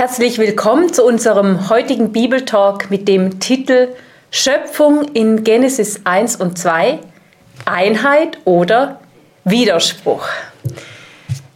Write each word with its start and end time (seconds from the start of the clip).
Herzlich 0.00 0.38
willkommen 0.38 0.90
zu 0.94 1.04
unserem 1.04 1.68
heutigen 1.68 2.10
Bibeltalk 2.10 2.90
mit 2.90 3.06
dem 3.06 3.38
Titel 3.38 3.88
Schöpfung 4.30 5.04
in 5.12 5.44
Genesis 5.44 6.00
1 6.04 6.36
und 6.36 6.56
2, 6.56 7.00
Einheit 7.66 8.38
oder 8.46 8.98
Widerspruch. 9.44 10.26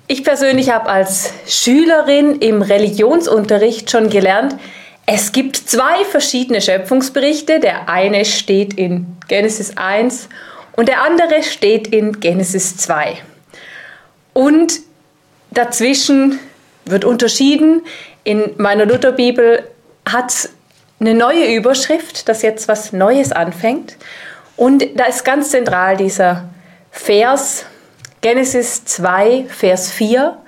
Ich 0.09 0.25
persönlich 0.25 0.69
habe 0.69 0.91
als 0.91 1.33
Schülerin 1.47 2.39
im 2.41 2.61
Religionsunterricht 2.61 3.91
schon 3.91 4.11
gelernt, 4.11 4.57
es 5.07 5.33
gibt 5.33 5.57
zwei 5.57 6.05
verschiedene 6.05 6.61
Schöpfungsberichte. 6.61 7.61
Der 7.61 7.89
eine 7.89 8.27
steht 8.27 8.75
in 8.75 9.07
Genesis 9.27 9.79
1 9.79 10.29
und 10.77 10.89
der 10.89 11.03
andere 11.03 11.43
steht 11.43 11.87
in 11.87 12.21
Genesis 12.21 12.77
2. 12.77 13.17
Und 14.35 14.81
dazwischen 15.51 16.41
wird 16.85 17.07
unterschieden, 17.07 17.81
in 18.25 18.55
meiner 18.57 18.87
Lutherbibel 18.87 19.69
hat 20.09 20.49
eine 21.01 21.15
neue 21.15 21.55
Überschrift, 21.55 22.29
dass 22.29 22.43
jetzt 22.43 22.69
was 22.69 22.93
Neues 22.93 23.33
anfängt. 23.33 23.97
Und 24.57 24.85
da 24.97 25.05
ist 25.05 25.25
ganz 25.25 25.51
zentral 25.51 25.97
dieser 25.97 26.49
Vers, 26.91 27.67
Genesis 28.21 28.85
2, 28.85 29.47
Vers 29.49 29.91
4. 29.91 30.39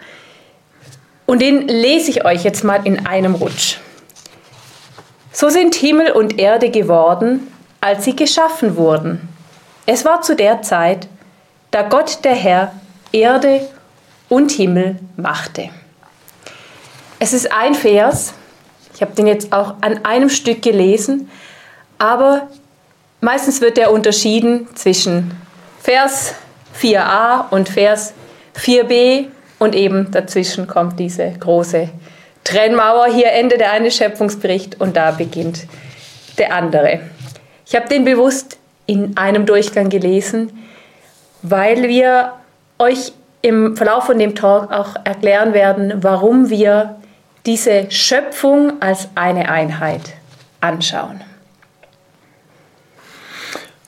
Und 1.26 1.42
den 1.42 1.68
lese 1.68 2.10
ich 2.10 2.24
euch 2.24 2.44
jetzt 2.44 2.64
mal 2.64 2.86
in 2.86 3.06
einem 3.06 3.34
Rutsch. 3.34 3.78
So 5.32 5.50
sind 5.50 5.74
Himmel 5.74 6.12
und 6.12 6.38
Erde 6.38 6.70
geworden, 6.70 7.52
als 7.80 8.04
sie 8.04 8.16
geschaffen 8.16 8.76
wurden. 8.76 9.28
Es 9.84 10.04
war 10.04 10.22
zu 10.22 10.34
der 10.34 10.62
Zeit, 10.62 11.08
da 11.70 11.82
Gott 11.82 12.24
der 12.24 12.34
Herr 12.34 12.72
Erde 13.12 13.68
und 14.28 14.52
Himmel 14.52 14.98
machte. 15.16 15.68
Es 17.18 17.32
ist 17.32 17.50
ein 17.50 17.74
Vers, 17.74 18.34
ich 18.94 19.00
habe 19.00 19.14
den 19.14 19.26
jetzt 19.26 19.52
auch 19.52 19.74
an 19.80 20.04
einem 20.04 20.28
Stück 20.28 20.60
gelesen, 20.60 21.30
aber 21.98 22.48
meistens 23.22 23.62
wird 23.62 23.78
er 23.78 23.90
unterschieden 23.90 24.68
zwischen 24.74 25.30
Vers 25.80 26.34
4a 26.78 27.48
und 27.50 27.70
Vers 27.70 28.12
4b 28.54 29.28
und 29.58 29.74
eben 29.74 30.10
dazwischen 30.10 30.66
kommt 30.66 31.00
diese 31.00 31.32
große 31.40 31.88
Trennmauer. 32.44 33.06
Hier 33.06 33.32
endet 33.32 33.60
der 33.60 33.72
eine 33.72 33.90
Schöpfungsbericht 33.90 34.78
und 34.78 34.96
da 34.96 35.10
beginnt 35.10 35.66
der 36.36 36.54
andere. 36.54 37.00
Ich 37.64 37.74
habe 37.74 37.88
den 37.88 38.04
bewusst 38.04 38.58
in 38.84 39.16
einem 39.16 39.46
Durchgang 39.46 39.88
gelesen, 39.88 40.52
weil 41.40 41.88
wir 41.88 42.34
euch 42.78 43.12
im 43.40 43.76
Verlauf 43.76 44.04
von 44.04 44.18
dem 44.18 44.34
Talk 44.34 44.70
auch 44.70 44.96
erklären 45.04 45.54
werden, 45.54 45.94
warum 46.02 46.50
wir 46.50 46.96
diese 47.46 47.90
Schöpfung 47.90 48.82
als 48.82 49.08
eine 49.14 49.48
Einheit 49.48 50.14
anschauen. 50.60 51.20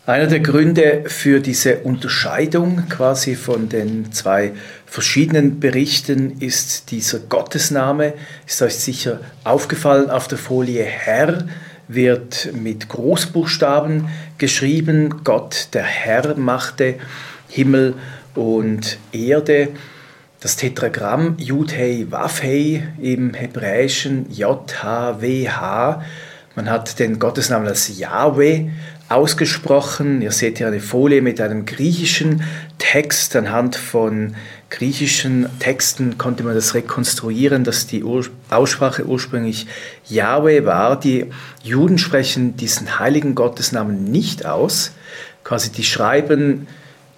Einer 0.07 0.27
der 0.27 0.41
Gründe 0.41 1.05
für 1.07 1.41
diese 1.41 1.81
Unterscheidung 1.81 2.89
quasi 2.89 3.35
von 3.35 3.69
den 3.69 4.11
zwei 4.13 4.53
verschiedenen 4.87 5.61
Berichten 5.61 6.41
ist 6.41 6.91
dieser 6.91 7.19
Gottesname. 7.19 8.15
Ist 8.47 8.63
euch 8.63 8.77
sicher 8.77 9.21
aufgefallen 9.45 10.09
auf 10.09 10.27
der 10.29 10.39
Folie 10.39 10.85
Herr 10.85 11.45
wird 11.89 12.51
mit 12.53 12.89
Großbuchstaben 12.89 14.09
geschrieben. 14.37 15.25
Gott, 15.25 15.69
der 15.73 15.85
Herr, 15.85 16.37
machte 16.37 16.97
Himmel 17.49 17.95
und 18.35 18.99
Erde. 19.13 19.69
Das 20.41 20.55
Tetragramm 20.55 21.35
Yud-Hei 21.39 22.07
Waf-Hei 22.11 22.87
im 23.03 23.35
Hebräischen 23.35 24.31
J-H-W-H. 24.31 26.03
Man 26.55 26.71
hat 26.71 27.01
den 27.01 27.19
Gottesnamen 27.19 27.67
als 27.67 27.99
Yahweh 27.99 28.69
ausgesprochen. 29.09 30.23
Ihr 30.23 30.31
seht 30.31 30.59
hier 30.59 30.69
eine 30.69 30.79
Folie 30.79 31.23
mit 31.23 31.41
einem 31.41 31.67
griechischen 31.67 32.45
Text. 32.79 33.35
Anhand 33.35 33.75
von 33.75 34.37
griechischen 34.71 35.49
Texten 35.59 36.19
konnte 36.19 36.45
man 36.45 36.55
das 36.55 36.73
rekonstruieren, 36.73 37.65
dass 37.65 37.89
die 37.89 38.05
Ur 38.05 38.25
Aussprache 38.49 39.07
ursprünglich 39.07 39.67
Yahweh 40.09 40.65
war. 40.65 41.01
Die 41.01 41.27
Juden 41.65 41.99
sprechen 41.99 42.57
diesen 42.57 43.01
heiligen 43.01 43.35
Gottesnamen 43.35 44.05
nicht 44.05 44.47
aus. 44.47 44.93
Quasi 45.43 45.73
die 45.73 45.83
schreiben 45.83 46.69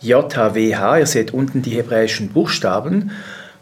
JHWH, 0.00 0.98
ihr 0.98 1.06
seht 1.06 1.32
unten 1.32 1.62
die 1.62 1.70
hebräischen 1.70 2.28
Buchstaben. 2.28 3.10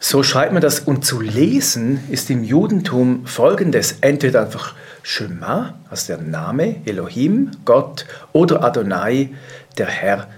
So 0.00 0.22
schreibt 0.22 0.53
man 0.53 0.62
das 0.62 0.81
und 0.81 1.04
zu 1.04 1.21
lesen 1.21 2.00
ist 2.10 2.31
im 2.31 2.44
Judentum 2.44 3.26
folgendes: 3.26 3.97
entweder 4.00 4.43
einfach 4.43 4.75
Shema, 5.03 5.75
also 5.91 6.15
der 6.15 6.22
Name 6.22 6.76
Elohim, 6.87 7.50
Gott, 7.65 8.06
oder 8.32 8.62
Adonai, 8.62 9.31
der 9.76 9.87
Herr. 9.87 10.28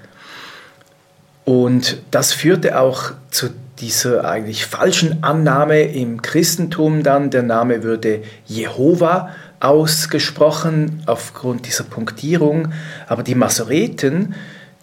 Und 1.44 2.02
das 2.10 2.32
führte 2.32 2.78
auch 2.78 3.12
zu 3.30 3.50
dieser 3.80 4.24
eigentlich 4.24 4.66
falschen 4.66 5.22
Annahme 5.22 5.82
im 5.82 6.22
Christentum 6.22 7.02
dann, 7.02 7.30
der 7.30 7.42
Name 7.42 7.82
würde 7.82 8.22
Jehova 8.46 9.30
ausgesprochen 9.58 11.02
aufgrund 11.06 11.66
dieser 11.66 11.84
Punktierung. 11.84 12.72
Aber 13.08 13.22
die 13.22 13.34
Masoreten, 13.34 14.34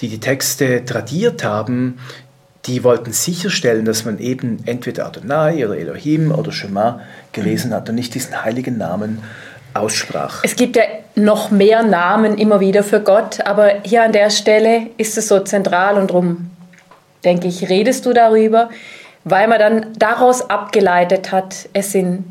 die 0.01 0.09
die 0.09 0.19
Texte 0.19 0.85
tradiert 0.85 1.43
haben, 1.43 1.99
die 2.65 2.83
wollten 2.83 3.13
sicherstellen, 3.13 3.85
dass 3.85 4.05
man 4.05 4.19
eben 4.19 4.61
entweder 4.65 5.05
Adonai 5.05 5.65
oder 5.65 5.77
Elohim 5.77 6.31
oder 6.31 6.51
Shema 6.51 7.01
gelesen 7.31 7.73
hat 7.73 7.89
und 7.89 7.95
nicht 7.95 8.13
diesen 8.13 8.43
heiligen 8.43 8.77
Namen 8.77 9.23
aussprach. 9.73 10.41
Es 10.43 10.55
gibt 10.55 10.75
ja 10.75 10.83
noch 11.15 11.49
mehr 11.49 11.83
Namen 11.83 12.37
immer 12.37 12.59
wieder 12.59 12.83
für 12.83 12.99
Gott, 12.99 13.41
aber 13.45 13.81
hier 13.83 14.03
an 14.03 14.11
der 14.11 14.29
Stelle 14.29 14.87
ist 14.97 15.17
es 15.17 15.27
so 15.27 15.39
zentral 15.39 15.97
und 15.97 16.09
darum, 16.09 16.51
denke 17.23 17.47
ich, 17.47 17.69
redest 17.69 18.05
du 18.05 18.13
darüber, 18.13 18.69
weil 19.23 19.47
man 19.47 19.59
dann 19.59 19.85
daraus 19.97 20.49
abgeleitet 20.49 21.31
hat, 21.31 21.69
es 21.73 21.91
sind 21.91 22.25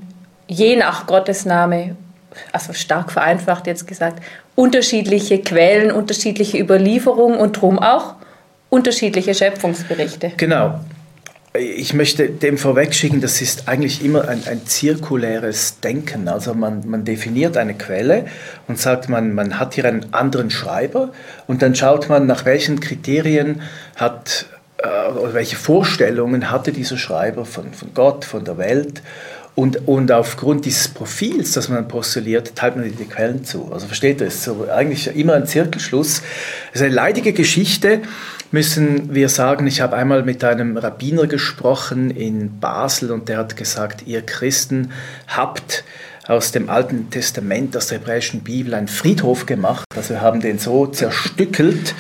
je 0.47 0.77
nach 0.77 1.07
Gottesname, 1.07 1.97
also 2.53 2.73
stark 2.73 3.11
vereinfacht 3.11 3.67
jetzt 3.67 3.87
gesagt, 3.87 4.23
unterschiedliche 4.57 5.39
Quellen, 5.41 5.93
unterschiedliche 5.93 6.59
Überlieferungen 6.59 7.39
und 7.39 7.61
drum 7.61 7.79
auch 7.79 8.15
unterschiedliche 8.69 9.35
Schöpfungsberichte. 9.35 10.33
Genau. 10.37 10.81
Ich 11.59 11.95
möchte 11.95 12.29
dem 12.29 12.59
vorwegschicken, 12.59 13.23
das 13.23 13.41
ist 13.41 13.67
eigentlich 13.67 14.05
immer 14.05 14.29
ein, 14.29 14.43
ein 14.47 14.67
zirkuläres 14.67 15.81
Denken. 15.81 16.29
Also 16.29 16.53
man, 16.53 16.87
man 16.87 17.05
definiert 17.05 17.57
eine 17.57 17.73
Quelle 17.75 18.27
und 18.69 18.79
sagt, 18.79 19.09
man, 19.09 19.33
man 19.33 19.59
hat 19.59 19.75
hier 19.75 19.87
einen 19.87 20.13
anderen 20.13 20.51
Schreiber 20.51 21.13
und 21.47 21.63
dann 21.63 21.75
schaut 21.75 22.11
man, 22.11 22.27
nach 22.27 22.45
welchen 22.45 22.81
Kriterien 22.81 23.63
hat 23.95 24.47
äh, 24.79 24.87
welche 25.33 25.57
Vorstellungen 25.57 26.51
hatte 26.51 26.73
dieser 26.73 26.99
Schreiber 26.99 27.47
von, 27.47 27.73
von 27.73 27.95
Gott, 27.95 28.27
von 28.27 28.45
der 28.45 28.59
Welt 28.59 29.01
und, 29.57 29.89
und 29.89 30.13
aufgrund 30.13 30.67
dieses 30.67 30.87
Profils, 30.87 31.53
das 31.53 31.71
man 31.71 31.89
postuliert, 31.89 32.55
teilt 32.55 32.77
man 32.77 32.95
die 32.95 33.05
Quellen 33.07 33.43
zu. 33.43 33.73
Also 33.73 33.87
versteht 33.87 34.21
ihr, 34.21 34.27
es 34.27 34.35
ist 34.35 34.45
so 34.45 34.69
eigentlich 34.71 35.17
immer 35.17 35.33
ein 35.33 35.47
Zirkelschluss. 35.47 36.21
Es 36.73 36.81
ist 36.81 36.83
eine 36.83 36.95
leidige 36.95 37.33
Geschichte, 37.33 38.03
müssen 38.51 39.15
wir 39.15 39.31
sagen. 39.31 39.67
Ich 39.67 39.81
habe 39.81 39.97
einmal 39.97 40.25
mit 40.25 40.45
einem 40.45 40.77
Rabbiner 40.77 41.27
gesprochen 41.27 42.11
in 42.11 42.61
Basel 42.61 43.11
und 43.11 43.31
der 43.31 43.39
hat 43.39 43.57
gesagt, 43.57 44.07
ihr 44.07 44.21
Christen 44.21 44.93
habt 45.27 45.85
aus 46.29 46.53
dem 46.53 46.69
Alten 46.69 47.09
Testament, 47.09 47.75
aus 47.79 47.87
der 47.87 48.01
hebräischen 48.01 48.41
Bibel, 48.41 48.75
einen 48.75 48.89
Friedhof 48.89 49.47
gemacht. 49.47 49.87
Also 49.97 50.11
wir 50.11 50.21
haben 50.21 50.41
den 50.41 50.59
so 50.59 50.87
zerstückelt 50.87 51.95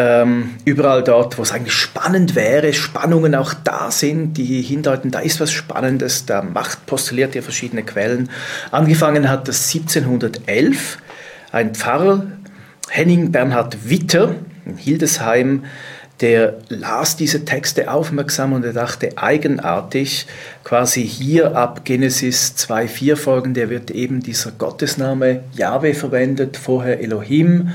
ähm, 0.00 0.54
überall 0.64 1.04
dort, 1.04 1.36
wo 1.36 1.42
es 1.42 1.52
eigentlich 1.52 1.74
spannend 1.74 2.34
wäre, 2.34 2.72
Spannungen 2.72 3.34
auch 3.34 3.52
da 3.52 3.90
sind, 3.90 4.34
die 4.38 4.62
hindeuten, 4.62 5.10
da 5.10 5.18
ist 5.18 5.40
was 5.40 5.52
Spannendes, 5.52 6.24
da 6.24 6.40
macht, 6.40 6.86
postuliert 6.86 7.34
ihr 7.34 7.42
verschiedene 7.42 7.82
Quellen. 7.82 8.30
Angefangen 8.70 9.28
hat 9.28 9.46
das 9.46 9.68
1711 9.74 10.96
ein 11.52 11.74
Pfarrer, 11.74 12.22
Henning 12.88 13.30
Bernhard 13.30 13.90
Witter 13.90 14.36
in 14.64 14.78
Hildesheim, 14.78 15.64
der 16.22 16.58
las 16.68 17.16
diese 17.16 17.44
Texte 17.44 17.90
aufmerksam 17.90 18.54
und 18.54 18.64
er 18.64 18.72
dachte 18.72 19.10
eigenartig, 19.16 20.26
quasi 20.64 21.06
hier 21.06 21.56
ab 21.56 21.84
Genesis 21.84 22.54
2,4 22.56 23.16
folgende 23.16 23.68
wird 23.68 23.90
eben 23.90 24.20
dieser 24.20 24.52
Gottesname 24.52 25.44
Jahwe 25.52 25.92
verwendet, 25.92 26.56
vorher 26.56 27.00
Elohim 27.00 27.70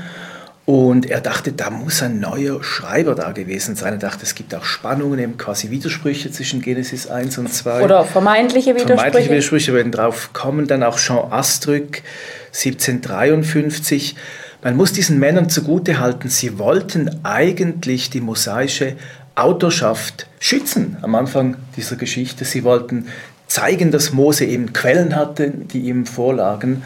und 0.66 1.08
er 1.08 1.20
dachte, 1.20 1.52
da 1.52 1.70
muss 1.70 2.02
ein 2.02 2.18
neuer 2.18 2.62
Schreiber 2.62 3.14
da 3.14 3.30
gewesen 3.30 3.76
sein. 3.76 3.92
Er 3.94 3.98
dachte, 4.00 4.24
es 4.24 4.34
gibt 4.34 4.52
auch 4.52 4.64
Spannungen, 4.64 5.20
eben 5.20 5.38
quasi 5.38 5.70
Widersprüche 5.70 6.32
zwischen 6.32 6.60
Genesis 6.60 7.06
1 7.06 7.38
und 7.38 7.54
2. 7.54 7.84
Oder 7.84 8.04
vermeintliche 8.04 8.70
Widersprüche. 8.70 8.96
Vermeintliche 8.96 9.30
Widersprüche 9.30 9.74
werden 9.74 9.92
drauf 9.92 10.30
kommen. 10.32 10.66
Dann 10.66 10.82
auch 10.82 10.98
Jean 10.98 11.30
Astruc, 11.30 12.02
1753. 12.48 14.16
Man 14.64 14.76
muss 14.76 14.92
diesen 14.92 15.20
Männern 15.20 15.48
zugutehalten, 15.48 16.28
sie 16.30 16.58
wollten 16.58 17.20
eigentlich 17.22 18.10
die 18.10 18.20
mosaische 18.20 18.96
Autorschaft 19.36 20.26
schützen 20.40 20.96
am 21.02 21.14
Anfang 21.14 21.56
dieser 21.76 21.94
Geschichte. 21.94 22.44
Sie 22.44 22.64
wollten 22.64 23.06
zeigen, 23.46 23.92
dass 23.92 24.12
Mose 24.12 24.46
eben 24.46 24.72
Quellen 24.72 25.14
hatte, 25.14 25.48
die 25.48 25.82
ihm 25.82 26.06
vorlagen. 26.06 26.82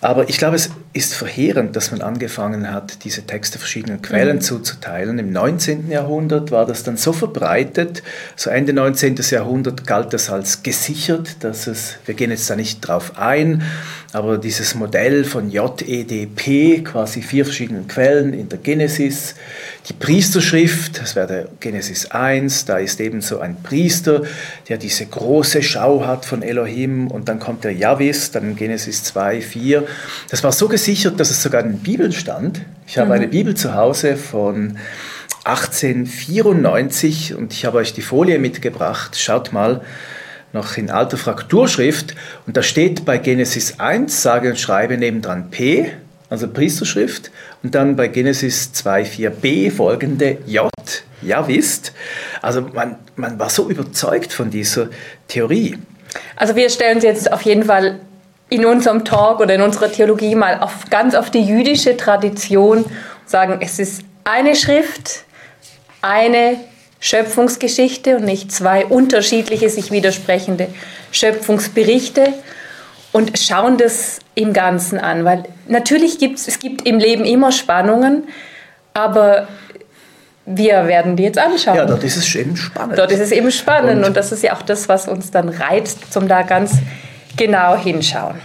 Aber 0.00 0.28
ich 0.28 0.38
glaube, 0.38 0.54
es 0.54 0.70
ist 0.94 1.14
verheerend, 1.14 1.74
dass 1.74 1.90
man 1.90 2.02
angefangen 2.02 2.70
hat, 2.70 3.04
diese 3.04 3.22
Texte 3.26 3.58
verschiedenen 3.58 4.00
Quellen 4.00 4.36
mhm. 4.36 4.40
zuzuteilen. 4.42 5.18
Im 5.18 5.32
19. 5.32 5.90
Jahrhundert 5.90 6.52
war 6.52 6.66
das 6.66 6.84
dann 6.84 6.96
so 6.96 7.12
verbreitet, 7.12 8.04
so 8.36 8.48
Ende 8.48 8.72
19. 8.72 9.16
Jahrhundert 9.28 9.88
galt 9.88 10.12
das 10.12 10.30
als 10.30 10.62
gesichert, 10.62 11.42
dass 11.42 11.66
es, 11.66 11.96
wir 12.06 12.14
gehen 12.14 12.30
jetzt 12.30 12.48
da 12.48 12.54
nicht 12.54 12.80
drauf 12.80 13.18
ein, 13.18 13.64
aber 14.12 14.38
dieses 14.38 14.76
Modell 14.76 15.24
von 15.24 15.50
JEDP, 15.50 16.84
quasi 16.84 17.20
vier 17.20 17.44
verschiedenen 17.44 17.88
Quellen 17.88 18.32
in 18.32 18.48
der 18.48 18.58
Genesis, 18.58 19.34
die 19.88 19.92
Priesterschrift, 19.92 21.00
das 21.00 21.16
wäre 21.16 21.26
der 21.26 21.48
Genesis 21.58 22.12
1, 22.12 22.66
da 22.66 22.78
ist 22.78 23.00
eben 23.00 23.20
so 23.20 23.40
ein 23.40 23.56
Priester, 23.64 24.22
der 24.68 24.78
diese 24.78 25.06
große 25.06 25.64
Schau 25.64 26.06
hat 26.06 26.24
von 26.24 26.42
Elohim 26.42 27.08
und 27.08 27.28
dann 27.28 27.40
kommt 27.40 27.64
der 27.64 27.72
Javis, 27.72 28.30
dann 28.30 28.54
Genesis 28.54 29.02
2, 29.02 29.40
4. 29.40 29.84
Das 30.30 30.44
war 30.44 30.52
so 30.52 30.68
gesichert, 30.68 30.83
dass 31.20 31.30
es 31.30 31.42
sogar 31.42 31.62
in 31.62 31.72
den 31.72 31.78
Bibeln 31.78 32.12
stand. 32.12 32.60
Ich 32.86 32.98
habe 32.98 33.06
mhm. 33.06 33.12
eine 33.12 33.28
Bibel 33.28 33.54
zu 33.54 33.74
Hause 33.74 34.16
von 34.16 34.78
1894 35.44 37.34
und 37.34 37.52
ich 37.52 37.64
habe 37.64 37.78
euch 37.78 37.92
die 37.92 38.02
Folie 38.02 38.38
mitgebracht. 38.38 39.16
Schaut 39.18 39.52
mal, 39.52 39.82
noch 40.52 40.76
in 40.76 40.90
alter 40.90 41.16
Frakturschrift. 41.16 42.14
Und 42.46 42.56
da 42.56 42.62
steht 42.62 43.04
bei 43.04 43.18
Genesis 43.18 43.80
1, 43.80 44.22
sage 44.22 44.50
und 44.50 44.58
schreibe 44.58 44.96
nebendran 44.96 45.50
P, 45.50 45.90
also 46.30 46.48
Priesterschrift. 46.48 47.30
Und 47.62 47.74
dann 47.74 47.96
bei 47.96 48.08
Genesis 48.08 48.70
2,4b 48.74 49.70
folgende 49.70 50.38
J, 50.46 50.70
ja 51.22 51.46
wisst. 51.48 51.92
Also 52.40 52.62
man, 52.72 52.96
man 53.16 53.38
war 53.38 53.50
so 53.50 53.68
überzeugt 53.68 54.32
von 54.32 54.50
dieser 54.50 54.88
Theorie. 55.28 55.78
Also 56.36 56.56
wir 56.56 56.70
stellen 56.70 56.96
uns 56.96 57.04
jetzt 57.04 57.32
auf 57.32 57.42
jeden 57.42 57.64
Fall 57.64 58.00
in 58.54 58.64
unserem 58.64 59.04
Talk 59.04 59.40
oder 59.40 59.54
in 59.54 59.62
unserer 59.62 59.90
Theologie 59.90 60.36
mal 60.36 60.60
auf, 60.60 60.88
ganz 60.88 61.14
auf 61.14 61.30
die 61.30 61.42
jüdische 61.42 61.96
Tradition 61.96 62.84
sagen, 63.26 63.58
es 63.60 63.80
ist 63.80 64.02
eine 64.22 64.54
Schrift, 64.54 65.24
eine 66.02 66.56
Schöpfungsgeschichte 67.00 68.16
und 68.16 68.24
nicht 68.24 68.52
zwei 68.52 68.86
unterschiedliche, 68.86 69.68
sich 69.68 69.90
widersprechende 69.90 70.68
Schöpfungsberichte 71.10 72.32
und 73.12 73.38
schauen 73.38 73.76
das 73.76 74.20
im 74.36 74.52
Ganzen 74.52 74.98
an. 74.98 75.24
Weil 75.24 75.44
natürlich 75.66 76.18
gibt 76.18 76.38
es, 76.38 76.46
es 76.46 76.60
gibt 76.60 76.86
im 76.86 76.98
Leben 76.98 77.24
immer 77.24 77.50
Spannungen, 77.50 78.28
aber 78.94 79.48
wir 80.46 80.86
werden 80.86 81.16
die 81.16 81.24
jetzt 81.24 81.38
anschauen. 81.38 81.76
Ja, 81.76 81.86
dort 81.86 82.04
ist 82.04 82.16
es 82.16 82.32
eben 82.34 82.56
spannend. 82.56 82.98
Dort 82.98 83.10
ist 83.10 83.20
es 83.20 83.32
eben 83.32 83.50
spannend 83.50 83.98
und, 83.98 84.04
und 84.04 84.16
das 84.16 84.30
ist 84.30 84.44
ja 84.44 84.54
auch 84.54 84.62
das, 84.62 84.88
was 84.88 85.08
uns 85.08 85.32
dann 85.32 85.48
reizt, 85.48 86.12
zum 86.12 86.28
da 86.28 86.42
ganz 86.42 86.74
genau 87.36 87.76
hinschauen. 87.76 88.40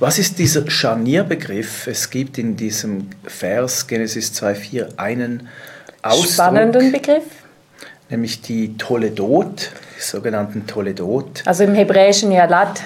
Was 0.00 0.18
ist 0.18 0.38
dieser 0.38 0.68
Scharnierbegriff? 0.68 1.86
Es 1.86 2.10
gibt 2.10 2.38
in 2.38 2.56
diesem 2.56 3.10
Vers 3.24 3.86
Genesis 3.86 4.32
2,4 4.32 4.98
einen 4.98 5.48
Ausdruck. 6.02 6.32
Spannenden 6.32 6.90
Begriff? 6.90 7.24
nämlich 8.12 8.42
die 8.42 8.76
Toledot, 8.76 9.70
die 9.96 10.00
sogenannten 10.00 10.66
Toledot. 10.68 11.42
Also 11.46 11.64
im 11.64 11.74
Hebräischen 11.74 12.30
Yalat 12.30 12.82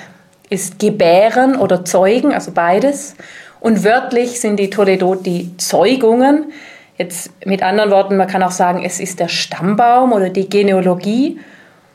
ist 0.48 0.78
Gebären 0.78 1.56
oder 1.56 1.84
Zeugen, 1.84 2.32
also 2.32 2.52
beides. 2.52 3.16
Und 3.60 3.84
wörtlich 3.84 4.40
sind 4.40 4.58
die 4.58 4.70
Toledot 4.70 5.26
die 5.26 5.54
Zeugungen. 5.58 6.52
Jetzt 6.96 7.30
mit 7.44 7.62
anderen 7.62 7.90
Worten, 7.90 8.16
man 8.16 8.28
kann 8.28 8.42
auch 8.42 8.52
sagen, 8.52 8.82
es 8.84 9.00
ist 9.00 9.18
der 9.18 9.28
Stammbaum 9.28 10.12
oder 10.12 10.30
die 10.30 10.48
Genealogie 10.48 11.40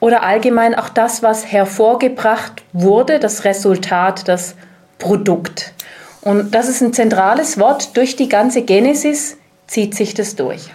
oder 0.01 0.23
allgemein 0.23 0.75
auch 0.75 0.89
das, 0.89 1.23
was 1.23 1.45
hervorgebracht 1.45 2.63
wurde, 2.73 3.19
das 3.19 3.45
Resultat, 3.45 4.27
das 4.27 4.55
Produkt. 4.97 5.73
Und 6.21 6.53
das 6.53 6.67
ist 6.67 6.81
ein 6.81 6.91
zentrales 6.91 7.57
Wort. 7.57 7.95
Durch 7.95 8.17
die 8.17 8.27
ganze 8.27 8.63
Genesis 8.63 9.37
zieht 9.67 9.95
sich 9.95 10.13
das 10.13 10.35
durch. 10.35 10.69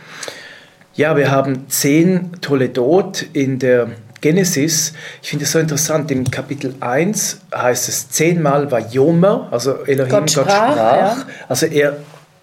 Ja, 0.94 1.16
wir 1.16 1.30
haben 1.30 1.68
zehn 1.68 2.32
Toledot 2.40 3.26
in 3.32 3.58
der 3.58 3.88
Genesis. 4.20 4.94
Ich 5.22 5.30
finde 5.30 5.44
es 5.44 5.52
so 5.52 5.58
interessant. 5.58 6.10
Im 6.10 6.30
Kapitel 6.30 6.74
1 6.80 7.40
heißt 7.54 7.88
es 7.88 8.08
zehnmal 8.08 8.70
Vayomer, 8.70 9.48
also 9.50 9.84
Elohim 9.84 10.10
Gott 10.10 10.30
sprach. 10.30 10.46
Gott 10.46 10.72
sprach. 10.72 10.96
Ja. 10.96 11.16
Also 11.48 11.66
er 11.66 11.96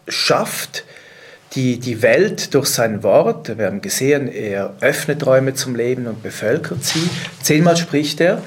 schafft 0.07 0.83
die, 1.55 1.79
die 1.79 2.01
Welt 2.01 2.53
durch 2.53 2.67
sein 2.67 3.03
Wort. 3.03 3.57
Wir 3.57 3.67
haben 3.67 3.81
gesehen, 3.81 4.27
er 4.27 4.75
öffnet 4.81 5.25
Räume 5.25 5.53
zum 5.53 5.75
Leben 5.75 6.07
und 6.07 6.23
bevölkert 6.23 6.83
sie. 6.83 7.09
Zehnmal 7.41 7.77
spricht 7.77 8.21
er. 8.21 8.41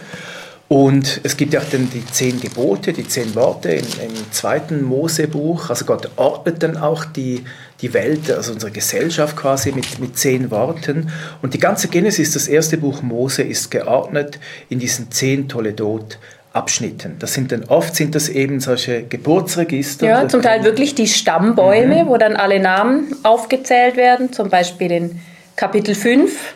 Und 0.68 1.20
es 1.22 1.36
gibt 1.36 1.54
ja 1.54 1.60
auch 1.60 1.70
dann 1.70 1.88
die 1.90 2.04
zehn 2.04 2.40
Gebote, 2.40 2.92
die 2.92 3.06
zehn 3.06 3.36
Worte 3.36 3.70
im, 3.70 3.84
im 3.84 4.32
zweiten 4.32 4.82
Mosebuch. 4.82 5.70
Also 5.70 5.84
Gott 5.84 6.10
ordnet 6.16 6.60
dann 6.64 6.76
auch 6.76 7.04
die, 7.04 7.44
die 7.80 7.94
Welt, 7.94 8.32
also 8.32 8.52
unsere 8.52 8.72
Gesellschaft 8.72 9.36
quasi 9.36 9.70
mit, 9.70 10.00
mit 10.00 10.18
zehn 10.18 10.50
Worten. 10.50 11.12
Und 11.40 11.54
die 11.54 11.60
ganze 11.60 11.86
Genesis, 11.86 12.32
das 12.32 12.48
erste 12.48 12.78
Buch 12.78 13.00
Mose, 13.02 13.44
ist 13.44 13.70
geordnet 13.70 14.40
in 14.68 14.80
diesen 14.80 15.12
zehn 15.12 15.48
Toledot. 15.48 16.18
Abschnitten. 16.56 17.16
Das 17.18 17.34
sind 17.34 17.52
dann 17.52 17.64
oft 17.64 17.94
sind 17.94 18.14
das 18.14 18.28
eben 18.28 18.60
solche 18.60 19.02
Geburtsregister. 19.02 20.06
Ja, 20.06 20.28
zum 20.28 20.42
Teil 20.42 20.64
wirklich 20.64 20.94
die 20.94 21.06
Stammbäume, 21.06 22.04
mhm. 22.04 22.08
wo 22.08 22.16
dann 22.16 22.36
alle 22.36 22.58
Namen 22.58 23.14
aufgezählt 23.22 23.96
werden. 23.96 24.32
Zum 24.32 24.48
Beispiel 24.50 24.90
in 24.90 25.20
Kapitel 25.54 25.94
5. 25.94 26.54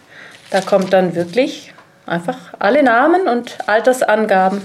Da 0.51 0.61
kommt 0.61 0.93
dann 0.93 1.15
wirklich 1.15 1.73
einfach 2.07 2.39
alle 2.59 2.83
Namen 2.83 3.29
und 3.29 3.59
Altersangaben. 3.69 4.63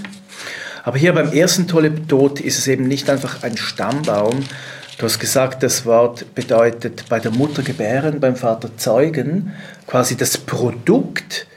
Aber 0.84 0.98
hier 0.98 1.14
beim 1.14 1.32
ersten 1.32 1.68
Toledot 1.68 2.40
ist 2.40 2.58
es 2.58 2.68
eben 2.68 2.88
nicht 2.88 3.10
einfach 3.10 3.44
ein 3.44 3.58
Stammbaum, 3.58 4.44
Du 4.98 5.04
hast 5.04 5.20
gesagt, 5.20 5.62
das 5.62 5.86
Wort 5.86 6.36
bedeutet 6.36 7.10
bei 7.10 7.20
der 7.20 7.32
Mutter 7.32 7.64
gebären, 7.64 8.22
beim 8.22 8.38
Vater 8.38 8.78
zeugen, 8.78 9.52
quasi 9.88 10.16
das 10.16 10.38
Produkt 10.38 11.48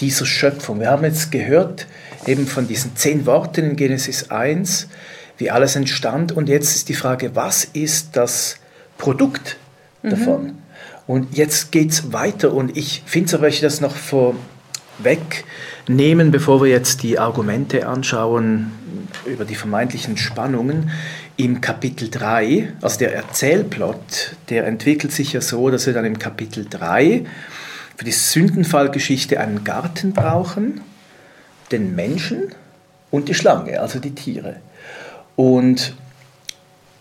dieser 0.00 0.24
Schöpfung. 0.24 0.80
Wir 0.80 0.90
haben 0.90 1.04
jetzt 1.04 1.30
gehört 1.30 1.86
eben 2.26 2.46
von 2.46 2.68
diesen 2.68 2.96
zehn 2.96 3.26
Worten 3.26 3.70
in 3.70 3.76
Genesis 3.76 4.30
1, 4.30 4.88
wie 5.38 5.50
alles 5.50 5.76
entstand. 5.76 6.32
Und 6.32 6.48
jetzt 6.48 6.74
ist 6.74 6.88
die 6.88 6.94
Frage, 6.94 7.34
was 7.34 7.64
ist 7.64 8.16
das 8.16 8.56
Produkt 8.98 9.58
mhm. 10.02 10.10
davon? 10.10 10.42
Mhm. 10.42 10.54
Und 11.06 11.36
jetzt 11.36 11.72
geht 11.72 11.92
es 11.92 12.12
weiter. 12.12 12.52
Und 12.52 12.76
ich 12.76 13.02
finde 13.06 13.28
es 13.28 13.34
aber, 13.34 13.48
ich 13.48 13.60
das 13.60 13.80
noch 13.80 13.94
vorwegnehmen, 13.94 16.32
bevor 16.32 16.62
wir 16.62 16.68
jetzt 16.68 17.02
die 17.02 17.18
Argumente 17.18 17.86
anschauen 17.86 18.72
über 19.24 19.44
die 19.44 19.54
vermeintlichen 19.54 20.16
Spannungen 20.16 20.90
im 21.36 21.60
Kapitel 21.60 22.10
3, 22.10 22.72
also 22.80 22.98
der 22.98 23.14
Erzählplot, 23.14 24.34
der 24.48 24.66
entwickelt 24.66 25.12
sich 25.12 25.32
ja 25.32 25.40
so, 25.40 25.70
dass 25.70 25.86
wir 25.86 25.92
dann 25.92 26.04
im 26.04 26.18
Kapitel 26.18 26.66
3 26.68 27.24
für 27.96 28.04
die 28.04 28.12
Sündenfallgeschichte 28.12 29.38
einen 29.38 29.62
Garten 29.62 30.12
brauchen, 30.12 30.80
den 31.72 31.94
Menschen 31.94 32.52
und 33.10 33.28
die 33.28 33.34
Schlange, 33.34 33.80
also 33.80 33.98
die 33.98 34.14
Tiere. 34.14 34.56
Und 35.36 35.94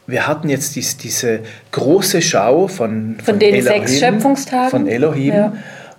wir 0.07 0.27
hatten 0.27 0.49
jetzt 0.49 0.75
dies, 0.75 0.97
diese 0.97 1.39
große 1.71 2.21
Schau 2.21 2.67
von, 2.67 3.15
von, 3.15 3.25
von 3.25 3.39
den 3.39 3.55
Elohim, 3.55 3.87
sechs 3.87 3.99
Schöpfungstagen. 3.99 4.69
Von 4.69 4.87
Elohim. 4.87 5.33
Ja. 5.33 5.53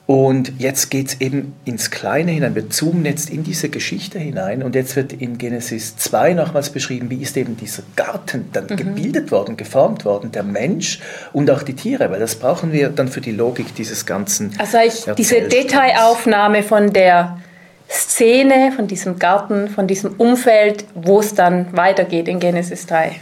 Und 0.07 0.53
jetzt 0.59 0.91
geht 0.91 1.09
es 1.09 1.21
eben 1.21 1.57
ins 1.65 1.91
Kleine 1.91 2.31
hinein. 2.31 2.55
Wir 2.55 2.71
zoomen 2.71 3.05
jetzt 3.05 3.29
in 3.29 3.43
diese 3.43 3.69
Geschichte 3.69 4.21
hinein 4.21 4.63
und 4.63 4.77
jetzt 4.77 4.95
wird 4.95 5.13
in 5.13 5.37
Genesis 5.37 5.97
2 5.97 6.35
nochmals 6.35 6.71
beschrieben, 6.71 7.11
wie 7.11 7.21
ist 7.21 7.37
eben 7.37 7.57
dieser 7.57 7.83
Garten 7.97 8.49
dann 8.53 8.67
mhm. 8.71 8.77
gebildet 8.77 9.33
worden, 9.33 9.57
geformt 9.57 10.05
worden, 10.05 10.31
der 10.31 10.45
Mensch 10.45 11.01
und 11.33 11.51
auch 11.51 11.65
die 11.65 11.75
Tiere, 11.75 12.09
weil 12.13 12.21
das 12.21 12.37
brauchen 12.37 12.71
wir 12.71 12.91
dann 12.91 13.09
für 13.09 13.21
die 13.21 13.33
Logik 13.33 13.75
dieses 13.75 14.07
ganzen. 14.07 14.53
Also 14.59 14.79
ich, 14.79 15.07
diese 15.17 15.41
Detailaufnahme 15.43 16.63
von 16.63 16.93
der 16.93 17.39
Szene, 17.89 18.73
von 18.75 18.87
diesem 18.87 19.19
Garten, 19.19 19.69
von 19.69 19.87
diesem 19.87 20.15
Umfeld, 20.15 20.85
wo 20.95 21.21
es 21.21 21.35
dann 21.35 21.77
weitergeht 21.77 22.29
in 22.29 22.41
Genesis 22.41 22.87
3. 22.87 23.21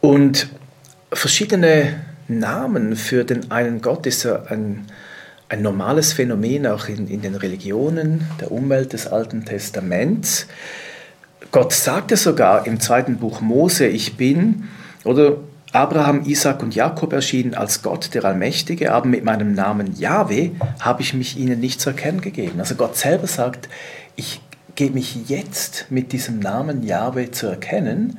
Und 0.00 0.48
verschiedene 1.12 2.00
Namen 2.28 2.96
für 2.96 3.24
den 3.24 3.50
einen 3.50 3.80
Gott 3.82 4.06
ist 4.06 4.24
ja 4.24 4.44
ein 4.48 4.86
ein 5.50 5.62
normales 5.62 6.12
Phänomen 6.12 6.66
auch 6.66 6.88
in, 6.88 7.08
in 7.08 7.22
den 7.22 7.34
Religionen 7.34 8.24
der 8.40 8.52
Umwelt 8.52 8.92
des 8.92 9.08
Alten 9.08 9.44
Testaments. 9.44 10.46
Gott 11.50 11.72
sagte 11.72 12.16
sogar 12.16 12.66
im 12.66 12.78
zweiten 12.78 13.16
Buch 13.16 13.40
Mose, 13.40 13.88
ich 13.88 14.16
bin, 14.16 14.68
oder 15.02 15.38
Abraham, 15.72 16.22
Isaac 16.24 16.62
und 16.62 16.74
Jakob 16.74 17.12
erschienen 17.12 17.54
als 17.54 17.82
Gott, 17.82 18.14
der 18.14 18.24
Allmächtige, 18.24 18.92
aber 18.92 19.06
mit 19.06 19.24
meinem 19.24 19.54
Namen 19.54 19.96
Yahweh 19.96 20.50
habe 20.80 21.02
ich 21.02 21.14
mich 21.14 21.36
ihnen 21.38 21.60
nicht 21.60 21.80
zu 21.80 21.90
erkennen 21.90 22.20
gegeben. 22.20 22.58
Also 22.58 22.74
Gott 22.74 22.96
selber 22.96 23.26
sagt, 23.26 23.68
ich 24.16 24.40
gebe 24.74 24.94
mich 24.94 25.28
jetzt 25.28 25.86
mit 25.90 26.12
diesem 26.12 26.40
Namen 26.40 26.82
Yahweh 26.82 27.30
zu 27.30 27.46
erkennen 27.46 28.18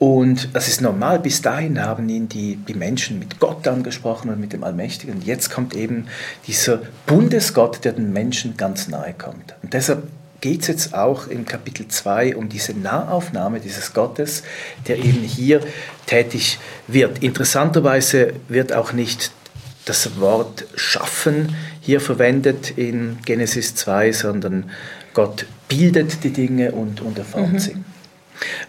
Und 0.00 0.56
das 0.56 0.66
ist 0.66 0.80
normal, 0.80 1.18
bis 1.18 1.42
dahin 1.42 1.84
haben 1.84 2.08
ihn 2.08 2.26
die, 2.26 2.56
die 2.56 2.72
Menschen 2.72 3.18
mit 3.18 3.38
Gott 3.38 3.68
angesprochen 3.68 4.30
und 4.30 4.40
mit 4.40 4.54
dem 4.54 4.64
Allmächtigen. 4.64 5.16
Und 5.16 5.26
jetzt 5.26 5.50
kommt 5.50 5.76
eben 5.76 6.06
dieser 6.46 6.80
Bundesgott, 7.04 7.84
der 7.84 7.92
den 7.92 8.10
Menschen 8.10 8.56
ganz 8.56 8.88
nahe 8.88 9.12
kommt. 9.12 9.54
Und 9.62 9.74
deshalb 9.74 10.04
geht 10.40 10.62
es 10.62 10.68
jetzt 10.68 10.94
auch 10.94 11.26
im 11.26 11.44
Kapitel 11.44 11.88
2 11.88 12.36
um 12.36 12.48
diese 12.48 12.72
Nahaufnahme 12.72 13.60
dieses 13.60 13.92
Gottes, 13.92 14.42
der 14.88 14.98
eben 14.98 15.22
hier 15.22 15.60
tätig 16.06 16.58
wird. 16.86 17.22
Interessanterweise 17.22 18.34
wird 18.48 18.72
auch 18.72 18.92
nicht 18.92 19.32
das 19.84 20.20
Wort 20.20 20.66
schaffen 20.76 21.54
hier 21.80 22.00
verwendet 22.00 22.72
in 22.76 23.18
Genesis 23.24 23.74
2, 23.74 24.12
sondern 24.12 24.70
Gott 25.14 25.46
bildet 25.68 26.22
die 26.22 26.30
Dinge 26.30 26.72
und, 26.72 27.00
und 27.00 27.18
erformt 27.18 27.54
mhm. 27.54 27.58
sie. 27.58 27.76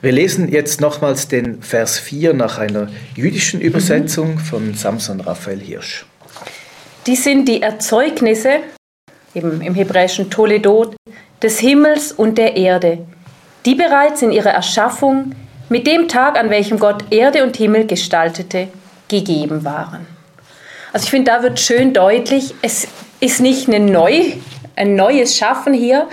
Wir 0.01 0.11
lesen 0.11 0.49
jetzt 0.49 0.81
nochmals 0.81 1.27
den 1.27 1.61
Vers 1.61 1.99
4 1.99 2.33
nach 2.33 2.57
einer 2.57 2.89
jüdischen 3.15 3.61
Übersetzung 3.61 4.35
mhm. 4.35 4.39
von 4.39 4.73
Samson 4.73 5.21
Raphael 5.21 5.59
Hirsch. 5.59 6.05
Die 7.07 7.15
sind 7.15 7.47
die 7.47 7.61
Erzeugnisse, 7.61 8.59
eben 9.33 9.61
im 9.61 9.75
hebräischen 9.75 10.29
Toledot, 10.29 10.95
des 11.41 11.60
Himmels 11.60 12.12
und 12.12 12.38
der 12.38 12.55
Erde, 12.55 13.00
die 13.65 13.75
bereits 13.75 14.21
in 14.21 14.31
ihrer 14.31 14.51
Erschaffung 14.51 15.36
mit 15.69 15.88
dem 15.88 16.07
Tag, 16.07 16.38
an 16.38 16.50
welchem 16.50 16.79
Gott 16.79 17.05
Erde 17.12 17.43
und 17.43 17.57
Himmel 17.57 17.88
gestaltete, 17.88 18.67
gegeben 19.07 19.63
waren. 19.63 20.05
Also 20.93 21.05
ich 21.05 21.10
finde, 21.10 21.31
da 21.31 21.43
wird 21.43 21.60
schön 21.60 21.93
deutlich, 21.93 22.53
es 22.62 22.88
ist 23.19 23.39
nicht 23.39 23.67
eine 23.67 23.79
neu, 23.79 24.33
ein 24.75 24.95
neues 24.95 25.38
Schaffen 25.38 25.74
hier, 25.74 26.07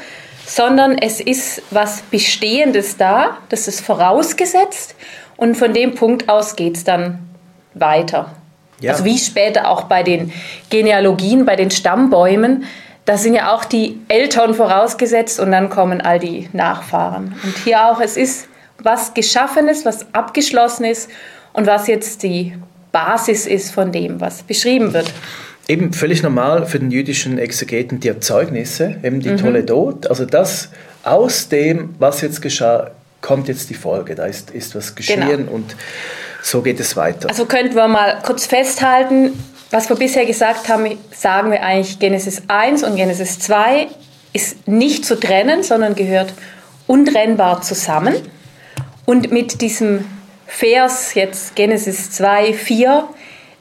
sondern 0.46 0.96
es 0.96 1.20
ist 1.20 1.62
was 1.70 2.02
Bestehendes 2.02 2.96
da, 2.96 3.38
das 3.48 3.68
ist 3.68 3.80
vorausgesetzt 3.80 4.94
und 5.36 5.56
von 5.56 5.74
dem 5.74 5.94
Punkt 5.94 6.28
aus 6.28 6.56
geht 6.56 6.76
es 6.76 6.84
dann 6.84 7.18
weiter. 7.74 8.34
Ja. 8.80 8.92
Also 8.92 9.04
wie 9.04 9.18
später 9.18 9.68
auch 9.68 9.84
bei 9.84 10.02
den 10.02 10.32
Genealogien, 10.70 11.44
bei 11.44 11.56
den 11.56 11.70
Stammbäumen, 11.70 12.64
da 13.08 13.16
sind 13.16 13.32
ja 13.32 13.54
auch 13.54 13.64
die 13.64 13.98
Eltern 14.08 14.52
vorausgesetzt 14.52 15.40
und 15.40 15.50
dann 15.50 15.70
kommen 15.70 16.02
all 16.02 16.18
die 16.18 16.50
Nachfahren. 16.52 17.34
Und 17.42 17.56
hier 17.64 17.86
auch, 17.86 18.02
es 18.02 18.18
ist 18.18 18.48
was 18.82 19.14
Geschaffenes, 19.14 19.86
was 19.86 20.06
Abgeschlossenes 20.12 21.08
und 21.54 21.66
was 21.66 21.86
jetzt 21.86 22.22
die 22.22 22.54
Basis 22.92 23.46
ist 23.46 23.72
von 23.72 23.92
dem, 23.92 24.20
was 24.20 24.42
beschrieben 24.42 24.92
wird 24.92 25.10
eben 25.70 25.92
völlig 25.92 26.22
normal 26.22 26.64
für 26.64 26.78
den 26.78 26.90
jüdischen 26.90 27.38
Exegeten 27.38 28.00
die 28.00 28.08
Erzeugnisse, 28.08 28.96
eben 29.02 29.20
die 29.20 29.28
mhm. 29.28 29.36
Toledot. 29.36 30.06
Also 30.06 30.24
das 30.24 30.70
aus 31.04 31.50
dem, 31.50 31.94
was 31.98 32.22
jetzt 32.22 32.40
geschah, 32.40 32.90
kommt 33.20 33.48
jetzt 33.48 33.68
die 33.68 33.74
Folge. 33.74 34.14
Da 34.14 34.24
ist, 34.24 34.50
ist 34.50 34.74
was 34.74 34.94
geschehen 34.94 35.26
genau. 35.28 35.52
und 35.52 35.76
so 36.42 36.62
geht 36.62 36.80
es 36.80 36.96
weiter. 36.96 37.28
Also 37.28 37.44
könnten 37.44 37.74
wir 37.74 37.86
mal 37.86 38.18
kurz 38.24 38.46
festhalten, 38.46 39.32
was 39.70 39.88
wir 39.88 39.96
bisher 39.96 40.24
gesagt 40.24 40.68
haben, 40.68 40.98
sagen 41.14 41.50
wir 41.50 41.62
eigentlich 41.62 41.98
Genesis 41.98 42.42
1 42.48 42.82
und 42.84 42.96
Genesis 42.96 43.38
2 43.40 43.88
ist 44.32 44.66
nicht 44.66 45.04
zu 45.04 45.18
trennen, 45.18 45.62
sondern 45.62 45.94
gehört 45.94 46.32
untrennbar 46.86 47.60
zusammen. 47.62 48.14
Und 49.04 49.30
mit 49.30 49.60
diesem 49.60 50.04
Vers 50.46 51.14
jetzt 51.14 51.54
Genesis 51.54 52.10
2, 52.12 52.54
4 52.54 53.08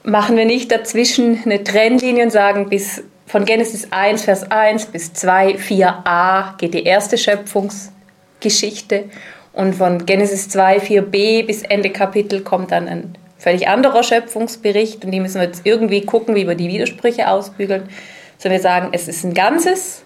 machen 0.03 0.37
wir 0.37 0.45
nicht 0.45 0.71
dazwischen 0.71 1.41
eine 1.43 1.63
Trennlinie 1.63 2.23
und 2.23 2.31
sagen, 2.31 2.69
bis 2.69 3.03
von 3.25 3.43
Genesis 3.43 3.89
1, 3.91 4.23
Vers 4.23 4.49
1 4.49 4.85
bis 4.87 5.11
2, 5.13 5.55
4a 5.55 6.57
geht 6.57 6.73
die 6.73 6.83
erste 6.83 7.17
Schöpfungsgeschichte 7.17 9.05
und 9.51 9.75
von 9.75 10.05
Genesis 10.05 10.47
2, 10.47 10.79
4b 10.79 11.45
bis 11.45 11.63
Ende 11.63 11.89
Kapitel 11.89 12.41
kommt 12.41 12.71
dann 12.71 12.87
ein 12.87 13.17
völlig 13.38 13.67
anderer 13.67 14.03
Schöpfungsbericht 14.03 15.06
und 15.06 15.12
die 15.12 15.20
müssen 15.20 15.39
wir 15.39 15.48
jetzt 15.48 15.62
irgendwie 15.65 16.06
gucken, 16.06 16.36
wie 16.36 16.48
wir 16.48 16.56
die 16.56 16.67
Widersprüche 16.67 17.29
ausbügeln. 17.29 17.89
Sondern 18.38 18.60
wir 18.60 18.63
sagen, 18.63 18.89
es 18.91 19.08
ist 19.08 19.24
ein 19.24 19.34
Ganzes, 19.34 20.03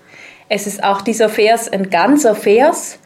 es 0.49 0.67
ist 0.67 0.83
auch 0.83 1.01
dieser 1.01 1.29
Vers 1.29 1.69
ein 1.69 1.89
ganzer 1.89 2.35
Vers 2.35 2.99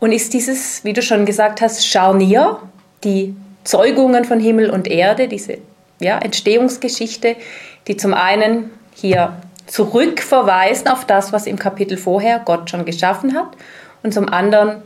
und 0.00 0.12
ist 0.12 0.32
dieses, 0.32 0.84
wie 0.84 0.92
du 0.92 1.02
schon 1.02 1.26
gesagt 1.26 1.60
hast, 1.60 1.86
Scharnier, 1.86 2.58
die 3.04 3.34
Zeugungen 3.64 4.24
von 4.24 4.40
Himmel 4.40 4.70
und 4.70 4.88
Erde, 4.88 5.28
diese 5.28 5.58
ja, 6.00 6.18
Entstehungsgeschichte, 6.18 7.36
die 7.86 7.96
zum 7.96 8.14
einen 8.14 8.70
hier 8.94 9.34
zurückverweisen 9.66 10.88
auf 10.88 11.04
das, 11.04 11.32
was 11.32 11.46
im 11.46 11.58
Kapitel 11.58 11.96
vorher 11.96 12.40
Gott 12.40 12.70
schon 12.70 12.84
geschaffen 12.84 13.34
hat 13.34 13.48
und 14.02 14.12
zum 14.12 14.28
anderen 14.28 14.82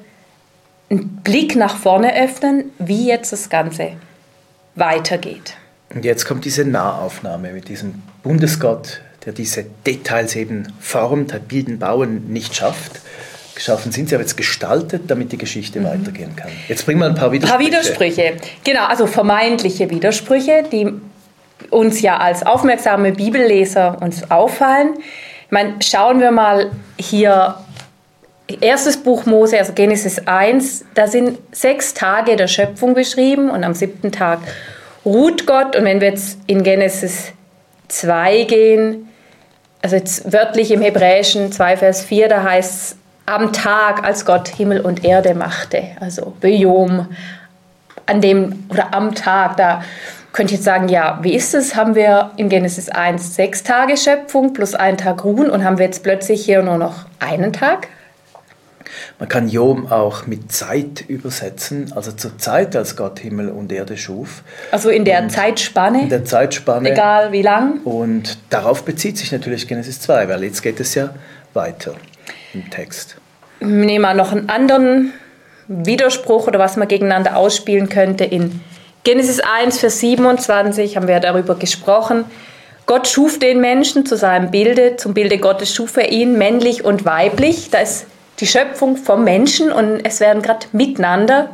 einen 0.91 1.21
Blick 1.25 1.57
nach 1.57 1.77
vorne 1.77 2.15
öffnen, 2.17 2.73
wie 2.79 3.09
jetzt 3.09 3.33
das 3.33 3.49
Ganze 3.49 3.93
weitergeht. 4.75 5.55
Und 5.95 6.05
jetzt 6.05 6.25
kommt 6.25 6.45
diese 6.45 6.65
Nahaufnahme 6.65 7.53
mit 7.53 7.69
diesem 7.69 8.03
Bundesgott, 8.23 9.01
der 9.25 9.33
diese 9.33 9.65
Details 9.87 10.35
eben 10.35 10.73
formt, 10.81 11.33
hat 11.33 11.49
Bilden, 11.49 11.79
Bauen 11.79 12.33
nicht 12.33 12.55
schafft. 12.55 13.01
Geschaffen 13.55 13.93
sind 13.93 14.09
sie 14.09 14.17
aber 14.17 14.25
jetzt 14.25 14.37
gestaltet, 14.37 15.03
damit 15.09 15.31
die 15.31 15.39
Geschichte 15.39 15.81
mhm. 15.81 15.85
weitergehen 15.85 16.35
kann. 16.35 16.51
Jetzt 16.69 16.85
bringen 16.85 16.99
wir 17.01 17.07
ein 17.07 17.15
paar 17.15 17.31
Widersprüche. 17.31 17.55
Ein 17.55 17.71
paar 17.71 17.81
Widersprüche, 17.83 18.37
genau, 18.65 18.87
also 18.87 19.07
vermeintliche 19.07 19.89
Widersprüche, 19.91 20.65
die 20.71 20.93
uns 21.71 22.01
ja 22.01 22.17
als 22.19 22.45
aufmerksame 22.45 23.13
Bibelleser 23.13 24.03
uns 24.03 24.29
auffallen. 24.31 24.95
Ich 25.47 25.53
meine, 25.53 25.75
schauen 25.81 26.21
wir 26.21 26.33
mal 26.33 26.73
hier 26.99 27.55
erstes 28.61 28.99
Buch 28.99 29.27
Mose, 29.27 29.59
also 29.59 29.73
Genesis 29.73 30.27
1, 30.27 30.85
da 30.95 31.07
sind 31.07 31.39
sechs 31.53 31.95
Tage 31.95 32.37
der 32.37 32.47
Schöpfung 32.47 32.95
beschrieben 32.95 33.51
und 33.51 33.65
am 33.65 33.75
siebten 33.75 34.13
Tag 34.13 34.41
ruht 35.05 35.47
Gott. 35.47 35.77
Und 35.77 35.85
wenn 35.85 36.01
wir 36.01 36.09
jetzt 36.09 36.39
in 36.47 36.63
Genesis 36.63 37.33
2 37.89 38.43
gehen, 38.45 39.09
also 39.83 39.97
jetzt 39.97 40.33
wörtlich 40.33 40.71
im 40.71 40.83
Hebräischen 40.83 41.53
2 41.53 41.77
Vers 41.79 42.05
4, 42.05 42.29
da 42.29 42.43
heißt 42.43 42.73
es 42.73 42.97
am 43.27 43.53
Tag, 43.53 44.05
als 44.05 44.27
Gott 44.27 44.49
Himmel 44.49 44.81
und 44.81 45.05
Erde 45.05 45.35
machte, 45.35 45.83
also 46.01 46.35
Bejom, 46.41 47.09
an 48.07 48.21
dem 48.21 48.67
oder 48.71 48.93
am 48.93 49.15
Tag, 49.15 49.57
da 49.57 49.83
könnte 50.33 50.53
ich 50.53 50.59
jetzt 50.59 50.65
sagen, 50.65 50.89
ja, 50.89 51.19
wie 51.23 51.33
ist 51.33 51.55
es? 51.55 51.77
Haben 51.77 51.95
wir 51.95 52.33
in 52.37 52.49
Genesis 52.49 52.91
1 52.91 53.37
sechs 53.37 53.63
Tage 53.63 53.97
Schöpfung 53.97 54.53
plus 54.53 54.75
einen 54.75 54.99
Tag 54.99 55.25
Ruhen 55.25 55.49
und 55.49 55.65
haben 55.65 55.79
wir 55.79 55.87
jetzt 55.87 56.03
plötzlich 56.03 56.45
hier 56.45 56.61
nur 56.63 56.77
noch 56.77 57.07
einen 57.21 57.53
Tag? 57.53 57.89
Man 59.19 59.29
kann 59.29 59.49
Jom 59.49 59.91
auch 59.91 60.27
mit 60.27 60.53
Zeit 60.53 61.05
übersetzen, 61.09 61.93
also 61.95 62.13
zur 62.13 62.39
Zeit, 62.39 62.77
als 62.77 62.97
Gott 62.97 63.19
Himmel 63.19 63.49
und 63.49 63.73
Erde 63.73 63.97
schuf. 63.97 64.43
Also 64.71 64.91
in 64.91 65.05
der 65.05 65.23
und 65.23 65.31
Zeitspanne? 65.31 66.03
In 66.03 66.09
der 66.09 66.25
Zeitspanne. 66.25 66.91
Egal 66.91 67.33
wie 67.33 67.43
lang. 67.43 67.81
Und 67.85 68.39
darauf 68.51 68.85
bezieht 68.85 69.19
sich 69.19 69.33
natürlich 69.33 69.69
Genesis 69.69 70.01
2, 70.01 70.29
weil 70.29 70.45
jetzt 70.45 70.63
geht 70.63 70.81
es 70.81 70.95
ja 70.95 71.15
weiter 71.53 71.95
im 72.53 72.71
Text. 72.71 73.17
Nehmen 73.61 74.03
wir 74.03 74.15
noch 74.15 74.33
einen 74.33 74.49
anderen 74.49 75.13
Widerspruch 75.69 76.47
oder 76.47 76.59
was 76.59 76.77
man 76.77 76.89
gegeneinander 76.89 77.37
ausspielen 77.37 77.89
könnte. 77.89 78.25
In 78.25 78.61
Genesis 79.05 79.41
1, 79.41 79.81
Vers 79.81 80.01
27 80.01 80.97
haben 80.97 81.09
wir 81.09 81.21
darüber 81.21 81.55
gesprochen. 81.55 82.25
Gott 82.87 83.09
schuf 83.09 83.39
den 83.39 83.61
Menschen 83.61 84.05
zu 84.05 84.17
seinem 84.17 84.51
Bilde, 84.51 84.97
zum 84.97 85.15
Bilde 85.15 85.39
Gottes 85.39 85.75
schuf 85.75 85.97
er 85.97 86.13
ihn, 86.13 86.37
männlich 86.37 86.85
und 86.85 87.05
weiblich. 87.07 87.71
Da 87.71 87.79
ist 87.79 88.07
die 88.41 88.47
Schöpfung 88.47 88.97
vom 88.97 89.25
Menschen 89.25 89.71
und 89.71 90.01
es 90.05 90.21
werden 90.21 90.43
gerade 90.43 90.67
miteinander 90.73 91.51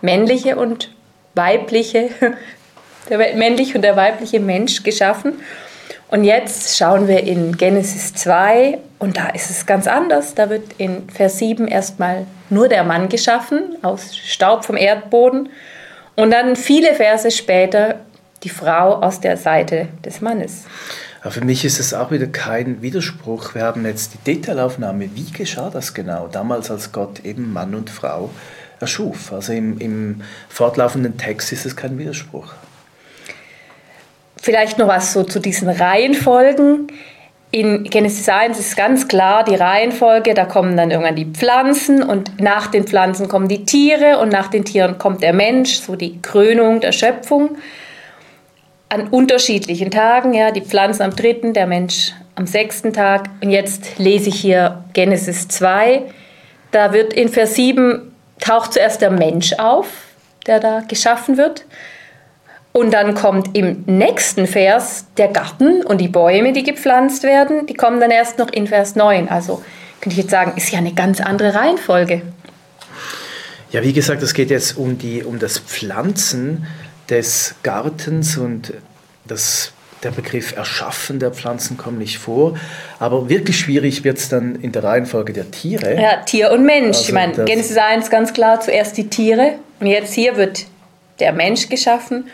männliche 0.00 0.56
und 0.56 0.92
weibliche, 1.34 2.10
der 3.08 3.18
männliche 3.36 3.76
und 3.76 3.82
der 3.82 3.96
weibliche 3.96 4.40
Mensch 4.40 4.82
geschaffen. 4.82 5.40
Und 6.08 6.24
jetzt 6.24 6.76
schauen 6.76 7.08
wir 7.08 7.22
in 7.24 7.56
Genesis 7.56 8.12
2 8.14 8.78
und 8.98 9.16
da 9.16 9.30
ist 9.30 9.48
es 9.48 9.64
ganz 9.64 9.86
anders. 9.86 10.34
Da 10.34 10.50
wird 10.50 10.74
in 10.76 11.08
Vers 11.08 11.38
7 11.38 11.66
erstmal 11.68 12.26
nur 12.50 12.68
der 12.68 12.84
Mann 12.84 13.08
geschaffen, 13.08 13.76
aus 13.80 14.14
Staub 14.14 14.64
vom 14.64 14.76
Erdboden. 14.76 15.48
Und 16.14 16.30
dann 16.30 16.54
viele 16.54 16.94
Verse 16.94 17.30
später 17.30 18.00
die 18.42 18.50
Frau 18.50 18.96
aus 18.96 19.20
der 19.20 19.38
Seite 19.38 19.88
des 20.04 20.20
Mannes. 20.20 20.64
Aber 21.22 21.30
für 21.30 21.44
mich 21.44 21.64
ist 21.64 21.78
es 21.78 21.94
auch 21.94 22.10
wieder 22.10 22.26
kein 22.26 22.82
Widerspruch. 22.82 23.54
Wir 23.54 23.62
haben 23.62 23.86
jetzt 23.86 24.14
die 24.14 24.34
Detailaufnahme. 24.34 25.08
Wie 25.14 25.30
geschah 25.30 25.70
das 25.70 25.94
genau? 25.94 26.26
Damals, 26.26 26.70
als 26.70 26.90
Gott 26.90 27.24
eben 27.24 27.52
Mann 27.52 27.76
und 27.76 27.90
Frau 27.90 28.30
erschuf. 28.80 29.32
Also 29.32 29.52
im, 29.52 29.78
im 29.78 30.22
fortlaufenden 30.48 31.16
Text 31.16 31.52
ist 31.52 31.64
es 31.64 31.76
kein 31.76 31.96
Widerspruch. 31.96 32.52
Vielleicht 34.36 34.78
noch 34.78 34.88
was 34.88 35.12
so 35.12 35.22
zu 35.22 35.38
diesen 35.38 35.68
Reihenfolgen. 35.68 36.88
In 37.52 37.84
Genesis 37.84 38.28
1 38.28 38.58
ist 38.58 38.76
ganz 38.76 39.06
klar 39.06 39.44
die 39.44 39.54
Reihenfolge, 39.54 40.34
da 40.34 40.46
kommen 40.46 40.76
dann 40.76 40.90
irgendwann 40.90 41.14
die 41.14 41.26
Pflanzen 41.26 42.02
und 42.02 42.40
nach 42.40 42.66
den 42.68 42.84
Pflanzen 42.84 43.28
kommen 43.28 43.46
die 43.46 43.64
Tiere 43.64 44.18
und 44.18 44.32
nach 44.32 44.48
den 44.48 44.64
Tieren 44.64 44.98
kommt 44.98 45.22
der 45.22 45.34
Mensch, 45.34 45.74
so 45.74 45.94
die 45.94 46.20
Krönung 46.22 46.80
der 46.80 46.92
Schöpfung. 46.92 47.58
An 48.92 49.08
unterschiedlichen 49.08 49.90
Tagen, 49.90 50.34
ja, 50.34 50.50
die 50.50 50.60
Pflanzen 50.60 51.00
am 51.00 51.16
dritten, 51.16 51.54
der 51.54 51.66
Mensch 51.66 52.12
am 52.34 52.46
sechsten 52.46 52.92
Tag. 52.92 53.30
Und 53.42 53.48
jetzt 53.48 53.98
lese 53.98 54.28
ich 54.28 54.38
hier 54.38 54.84
Genesis 54.92 55.48
2. 55.48 56.02
Da 56.72 56.92
wird 56.92 57.14
in 57.14 57.30
Vers 57.30 57.54
7 57.54 58.12
taucht 58.38 58.74
zuerst 58.74 59.00
der 59.00 59.10
Mensch 59.10 59.54
auf, 59.54 59.86
der 60.46 60.60
da 60.60 60.82
geschaffen 60.86 61.38
wird. 61.38 61.64
Und 62.72 62.92
dann 62.92 63.14
kommt 63.14 63.56
im 63.56 63.82
nächsten 63.86 64.46
Vers 64.46 65.06
der 65.16 65.28
Garten 65.28 65.80
und 65.80 65.98
die 66.02 66.08
Bäume, 66.08 66.52
die 66.52 66.62
gepflanzt 66.62 67.22
werden, 67.22 67.64
die 67.64 67.74
kommen 67.74 67.98
dann 67.98 68.10
erst 68.10 68.36
noch 68.36 68.50
in 68.50 68.66
Vers 68.66 68.94
9. 68.94 69.26
Also 69.30 69.62
könnte 70.02 70.18
ich 70.18 70.24
jetzt 70.24 70.30
sagen, 70.30 70.52
ist 70.56 70.70
ja 70.70 70.80
eine 70.80 70.92
ganz 70.92 71.22
andere 71.22 71.54
Reihenfolge. 71.54 72.20
Ja, 73.70 73.82
wie 73.82 73.94
gesagt, 73.94 74.22
es 74.22 74.34
geht 74.34 74.50
jetzt 74.50 74.76
um, 74.76 74.98
die, 74.98 75.24
um 75.24 75.38
das 75.38 75.58
Pflanzen 75.58 76.66
des 77.12 77.54
Gartens 77.62 78.38
und 78.38 78.72
das, 79.26 79.72
der 80.02 80.12
Begriff 80.12 80.56
Erschaffen 80.56 81.18
der 81.18 81.30
Pflanzen 81.30 81.76
kommt 81.76 81.98
nicht 81.98 82.18
vor. 82.18 82.56
Aber 82.98 83.28
wirklich 83.28 83.58
schwierig 83.58 84.02
wird 84.02 84.16
es 84.16 84.30
dann 84.30 84.56
in 84.56 84.72
der 84.72 84.82
Reihenfolge 84.82 85.34
der 85.34 85.50
Tiere. 85.50 86.00
Ja, 86.00 86.16
Tier 86.24 86.50
und 86.50 86.64
Mensch. 86.64 86.96
Also 86.96 87.08
ich 87.08 87.12
meine, 87.12 87.44
Genesis 87.44 87.76
1 87.76 88.08
ganz 88.08 88.32
klar, 88.32 88.60
zuerst 88.60 88.96
die 88.96 89.08
Tiere 89.08 89.56
und 89.78 89.86
jetzt 89.86 90.14
hier 90.14 90.36
wird 90.36 90.64
der 91.20 91.34
Mensch 91.34 91.68
geschaffen 91.68 92.28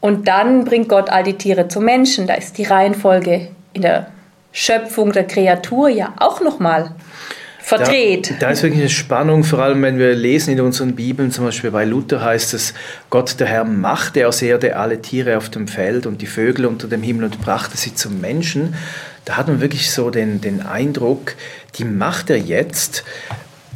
und 0.00 0.28
dann 0.28 0.64
bringt 0.64 0.88
Gott 0.88 1.10
all 1.10 1.24
die 1.24 1.36
Tiere 1.36 1.66
zum 1.66 1.84
Menschen. 1.84 2.28
Da 2.28 2.34
ist 2.34 2.58
die 2.58 2.64
Reihenfolge 2.64 3.48
in 3.72 3.82
der 3.82 4.06
Schöpfung 4.52 5.12
der 5.12 5.26
Kreatur 5.26 5.88
ja 5.88 6.14
auch 6.18 6.40
nochmal 6.40 6.94
verdreht. 7.62 8.30
Da, 8.32 8.46
da, 8.46 8.50
ist 8.50 8.62
wirklich 8.62 8.80
eine 8.80 8.90
Spannung, 8.90 9.44
vor 9.44 9.60
allem 9.60 9.82
wenn 9.82 9.98
wir 9.98 10.14
lesen 10.14 10.52
in 10.52 10.60
unseren 10.60 10.94
Bibeln, 10.94 11.30
zum 11.30 11.44
Beispiel 11.44 11.70
bei 11.70 11.84
Luther 11.84 12.22
heißt 12.22 12.54
es, 12.54 12.74
Gott 13.10 13.38
der 13.40 13.46
Herr 13.46 13.64
machte 13.64 14.26
aus 14.28 14.42
Erde 14.42 14.76
alle 14.76 15.00
Tiere 15.00 15.36
auf 15.36 15.48
dem 15.48 15.68
Feld 15.68 16.06
und 16.06 16.20
die 16.22 16.26
Vögel 16.26 16.66
unter 16.66 16.88
dem 16.88 17.02
Himmel 17.02 17.24
und 17.24 17.40
brachte 17.40 17.76
sie 17.76 17.94
zum 17.94 18.20
Menschen. 18.20 18.74
Da 19.24 19.36
hat 19.36 19.48
man 19.48 19.60
wirklich 19.60 19.90
so 19.92 20.10
den, 20.10 20.40
den 20.40 20.60
Eindruck, 20.60 21.34
die 21.76 21.84
macht 21.84 22.30
er 22.30 22.38
jetzt 22.38 23.04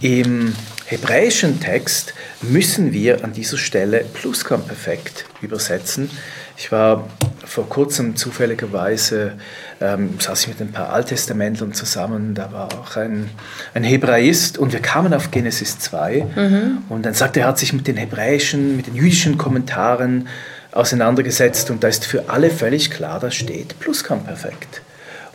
im 0.00 0.54
hebräischen 0.86 1.60
Text 1.60 2.14
müssen 2.42 2.92
wir 2.92 3.24
an 3.24 3.32
dieser 3.32 3.58
Stelle 3.58 4.04
Plusquamperfekt 4.14 5.24
übersetzen. 5.40 6.10
Ich 6.56 6.72
war 6.72 7.08
vor 7.44 7.68
kurzem 7.68 8.16
zufälligerweise, 8.16 9.32
ähm, 9.80 10.18
saß 10.18 10.42
ich 10.42 10.48
mit 10.48 10.60
ein 10.60 10.72
paar 10.72 10.90
Alttestamentlern 10.90 11.72
zusammen, 11.74 12.34
da 12.34 12.50
war 12.52 12.68
auch 12.72 12.96
ein, 12.96 13.30
ein 13.74 13.84
Hebraist 13.84 14.58
und 14.58 14.72
wir 14.72 14.80
kamen 14.80 15.14
auf 15.14 15.30
Genesis 15.30 15.78
2 15.78 16.26
mhm. 16.34 16.78
und 16.88 17.04
dann 17.04 17.14
sagte 17.14 17.40
er, 17.40 17.46
er 17.46 17.48
hat 17.50 17.58
sich 17.58 17.72
mit 17.72 17.86
den 17.86 17.96
hebräischen, 17.96 18.76
mit 18.76 18.86
den 18.86 18.94
jüdischen 18.94 19.38
Kommentaren 19.38 20.28
auseinandergesetzt 20.72 21.70
und 21.70 21.84
da 21.84 21.88
ist 21.88 22.04
für 22.04 22.28
alle 22.28 22.50
völlig 22.50 22.90
klar, 22.90 23.20
da 23.20 23.30
steht 23.30 23.78
Plusquamperfekt. 23.78 24.82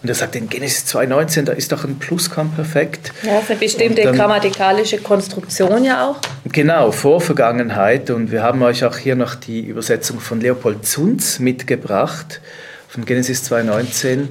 Und 0.04 0.10
er 0.10 0.16
sagt, 0.16 0.36
in 0.36 0.50
Genesis 0.50 0.96
2,19, 0.96 1.44
da 1.44 1.52
ist 1.54 1.72
doch 1.72 1.84
ein 1.84 2.00
Plusquamperfekt. 2.00 3.14
Ja, 3.22 3.40
für 3.42 3.56
bestimmte 3.56 4.02
dann, 4.02 4.16
grammatikalische 4.16 4.98
Konstruktion 4.98 5.84
ja 5.84 6.10
auch. 6.10 6.18
Genau, 6.52 6.92
Vorvergangenheit. 6.92 8.10
Und 8.10 8.32
wir 8.32 8.42
haben 8.42 8.64
euch 8.64 8.84
auch 8.84 8.98
hier 8.98 9.16
noch 9.16 9.36
die 9.36 9.62
Übersetzung 9.62 10.20
von 10.20 10.42
Leopold 10.42 10.88
Zunz 10.88 11.38
mitgebracht, 11.38 12.42
von 12.88 13.06
Genesis 13.06 13.52
2,19. 13.52 14.28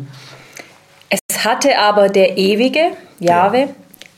Es 1.09 1.45
hatte 1.45 1.79
aber 1.79 2.09
der 2.09 2.37
Ewige, 2.37 2.91
Jahwe, 3.21 3.59
ja. 3.59 3.69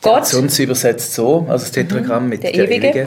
Gott. 0.00 0.26
Zunz 0.26 0.58
übersetzt 0.58 1.12
so, 1.12 1.46
also 1.48 1.64
das 1.64 1.72
Tetragramm 1.72 2.24
mhm, 2.24 2.28
mit 2.30 2.42
der, 2.44 2.52
der 2.52 2.64
Ewige. 2.64 2.88
Ewige. 2.88 3.06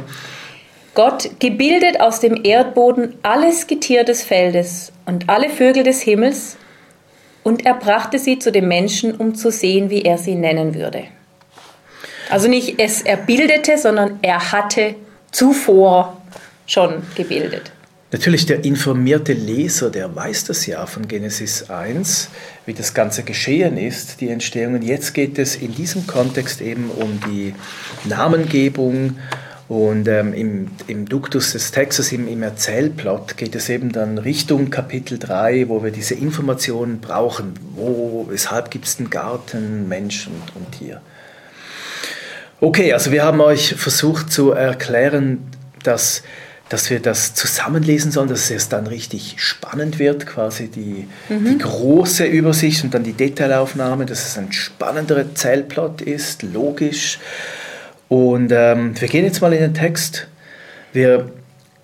Gott 0.94 1.30
gebildet 1.40 2.00
aus 2.00 2.20
dem 2.20 2.40
Erdboden 2.44 3.16
alles 3.24 3.68
Getier 3.68 4.04
des 4.06 4.24
Feldes 4.24 4.94
und 5.06 5.30
alle 5.30 5.50
Vögel 5.50 5.84
des 5.84 6.02
Himmels 6.02 6.58
und 7.46 7.64
er 7.64 7.76
brachte 7.76 8.18
sie 8.18 8.40
zu 8.40 8.52
dem 8.52 8.68
Menschen, 8.68 9.14
um 9.14 9.36
zu 9.36 9.52
sehen, 9.52 9.92
wie 9.92 10.02
er 10.02 10.18
sie 10.18 10.34
nennen 10.34 10.74
würde. 10.74 11.04
Also 12.32 12.48
nicht 12.48 12.80
es 12.80 13.04
er 13.04 13.18
bildete, 13.18 13.78
sondern 13.78 14.18
er 14.24 14.52
hatte 14.52 14.96
zuvor 15.32 16.20
schon 16.66 17.04
gebildet. 17.14 17.72
Natürlich, 18.12 18.48
der 18.48 18.66
informierte 18.66 19.34
Leser, 19.34 19.92
der 19.92 20.16
weiß 20.16 20.46
das 20.46 20.66
ja 20.66 20.88
von 20.88 21.08
Genesis 21.08 21.70
1, 21.70 22.30
wie 22.66 22.74
das 22.74 22.96
Ganze 22.96 23.22
geschehen 23.22 23.78
ist, 23.78 24.22
die 24.22 24.30
Entstehung. 24.30 24.74
Und 24.74 24.84
jetzt 24.84 25.14
geht 25.14 25.38
es 25.38 25.56
in 25.56 25.76
diesem 25.76 26.08
Kontext 26.08 26.62
eben 26.62 26.90
um 26.90 27.20
die 27.28 27.54
Namengebung 28.06 29.18
und 29.68 30.08
ähm, 30.08 30.34
im, 30.34 30.68
im 30.86 31.10
Duktus 31.10 31.54
des 31.54 31.72
Textes, 31.72 32.12
im, 32.12 32.28
im 32.28 32.44
Erzählplot, 32.44 33.36
geht 33.36 33.56
es 33.56 33.68
eben 33.70 33.92
dann 33.92 34.20
Richtung 34.20 34.70
Kapitel 34.70 35.18
3, 35.18 35.70
wo 35.70 35.84
wir 35.84 35.90
diese 35.90 36.14
Informationen 36.14 37.00
brauchen. 37.00 37.54
Wo, 37.76 38.28
weshalb 38.30 38.70
gibt 38.70 38.86
es 38.86 38.98
den 38.98 39.10
Garten, 39.10 39.90
Mensch 39.90 40.28
und, 40.28 40.56
und 40.56 40.72
Tier? 40.72 41.02
Okay, 42.62 42.94
also 42.94 43.12
wir 43.12 43.24
haben 43.24 43.42
euch 43.42 43.74
versucht 43.76 44.32
zu 44.32 44.52
erklären, 44.52 45.40
dass, 45.82 46.22
dass 46.70 46.92
wir 46.92 47.00
das 47.00 47.34
zusammenlesen 47.34 48.12
sollen, 48.12 48.30
dass 48.30 48.52
es 48.52 48.70
dann 48.70 48.86
richtig 48.86 49.36
spannend 49.38 49.98
wird, 49.98 50.28
quasi 50.28 50.68
die, 50.68 51.08
mhm. 51.28 51.44
die 51.44 51.58
große 51.58 52.24
Übersicht 52.26 52.84
und 52.84 52.94
dann 52.94 53.04
die 53.04 53.14
Detailaufnahme, 53.14 54.06
dass 54.06 54.28
es 54.28 54.38
ein 54.38 54.52
spannender 54.52 55.18
Erzählplot 55.18 56.04
ist, 56.04 56.44
logisch 56.44 57.18
und 58.10 58.52
ähm, 58.52 59.00
wir 59.00 59.08
gehen 59.08 59.26
jetzt 59.26 59.42
mal 59.42 59.54
in 59.54 59.62
den 59.62 59.74
Text. 59.74 60.28
Wir 60.94 61.32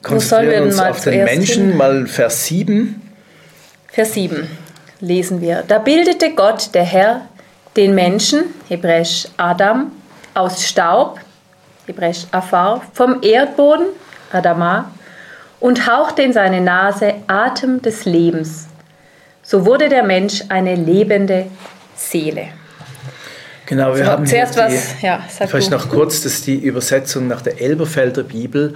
konzentrieren 0.02 0.64
uns 0.64 0.80
auf 0.80 1.04
den 1.04 1.24
Menschen, 1.24 1.70
hin? 1.70 1.78
mal 1.78 2.08
Vers 2.08 2.46
7. 2.46 3.02
Vers 3.88 4.14
7 4.14 4.48
lesen 5.02 5.42
wir. 5.42 5.64
Da 5.68 5.80
bildete 5.80 6.34
Gott, 6.34 6.74
der 6.74 6.84
Herr, 6.84 7.22
den 7.76 7.96
Menschen, 7.96 8.44
hebräisch 8.70 9.28
Adam, 9.38 9.92
aus 10.34 10.66
Staub, 10.66 11.20
hebräisch 11.88 12.26
Afar, 12.32 12.82
vom 12.94 13.22
Erdboden, 13.22 13.88
Adama, 14.32 14.92
und 15.60 15.92
hauchte 15.92 16.22
in 16.22 16.34
seine 16.34 16.62
Nase 16.62 17.16
Atem 17.28 17.82
des 17.82 18.06
Lebens. 18.06 18.68
So 19.44 19.66
wurde 19.66 19.90
der 19.90 20.04
Mensch 20.04 20.44
eine 20.50 20.76
lebende 20.76 21.48
Seele. 21.96 22.48
Genau, 23.72 23.96
wir 23.96 24.04
so, 24.04 24.12
haben 24.12 24.26
zuerst 24.26 24.56
die, 24.56 24.60
was, 24.60 25.02
ja, 25.02 25.24
vielleicht 25.30 25.72
noch 25.72 25.88
kurz, 25.88 26.24
das 26.24 26.34
ist 26.34 26.48
die 26.48 26.58
Übersetzung 26.58 27.30
nach 27.30 27.42
der 27.42 27.62
Elberfelder 27.62 28.24
Bibel 28.24 28.76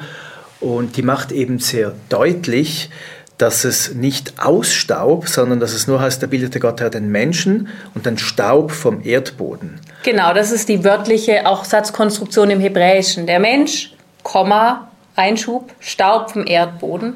und 0.61 0.95
die 0.95 1.01
macht 1.01 1.33
eben 1.33 1.59
sehr 1.59 1.91
deutlich, 2.07 2.89
dass 3.37 3.65
es 3.65 3.93
nicht 3.93 4.35
aus 4.39 4.71
Staub, 4.73 5.27
sondern 5.27 5.59
dass 5.59 5.73
es 5.73 5.87
nur 5.87 5.99
heißt, 5.99 6.23
da 6.23 6.27
bildete 6.27 6.61
Gott 6.61 6.79
Herr 6.79 6.89
den 6.89 7.11
Menschen 7.11 7.67
und 7.93 8.05
dann 8.05 8.17
Staub 8.17 8.71
vom 8.71 9.03
Erdboden. 9.03 9.81
Genau, 10.03 10.33
das 10.33 10.53
ist 10.53 10.69
die 10.69 10.85
wörtliche 10.85 11.45
auch 11.45 11.65
Satzkonstruktion 11.65 12.49
im 12.51 12.61
Hebräischen. 12.61 13.27
Der 13.27 13.41
Mensch, 13.41 13.93
Komma, 14.23 14.89
Einschub, 15.17 15.73
Staub 15.81 16.31
vom 16.31 16.47
Erdboden. 16.47 17.15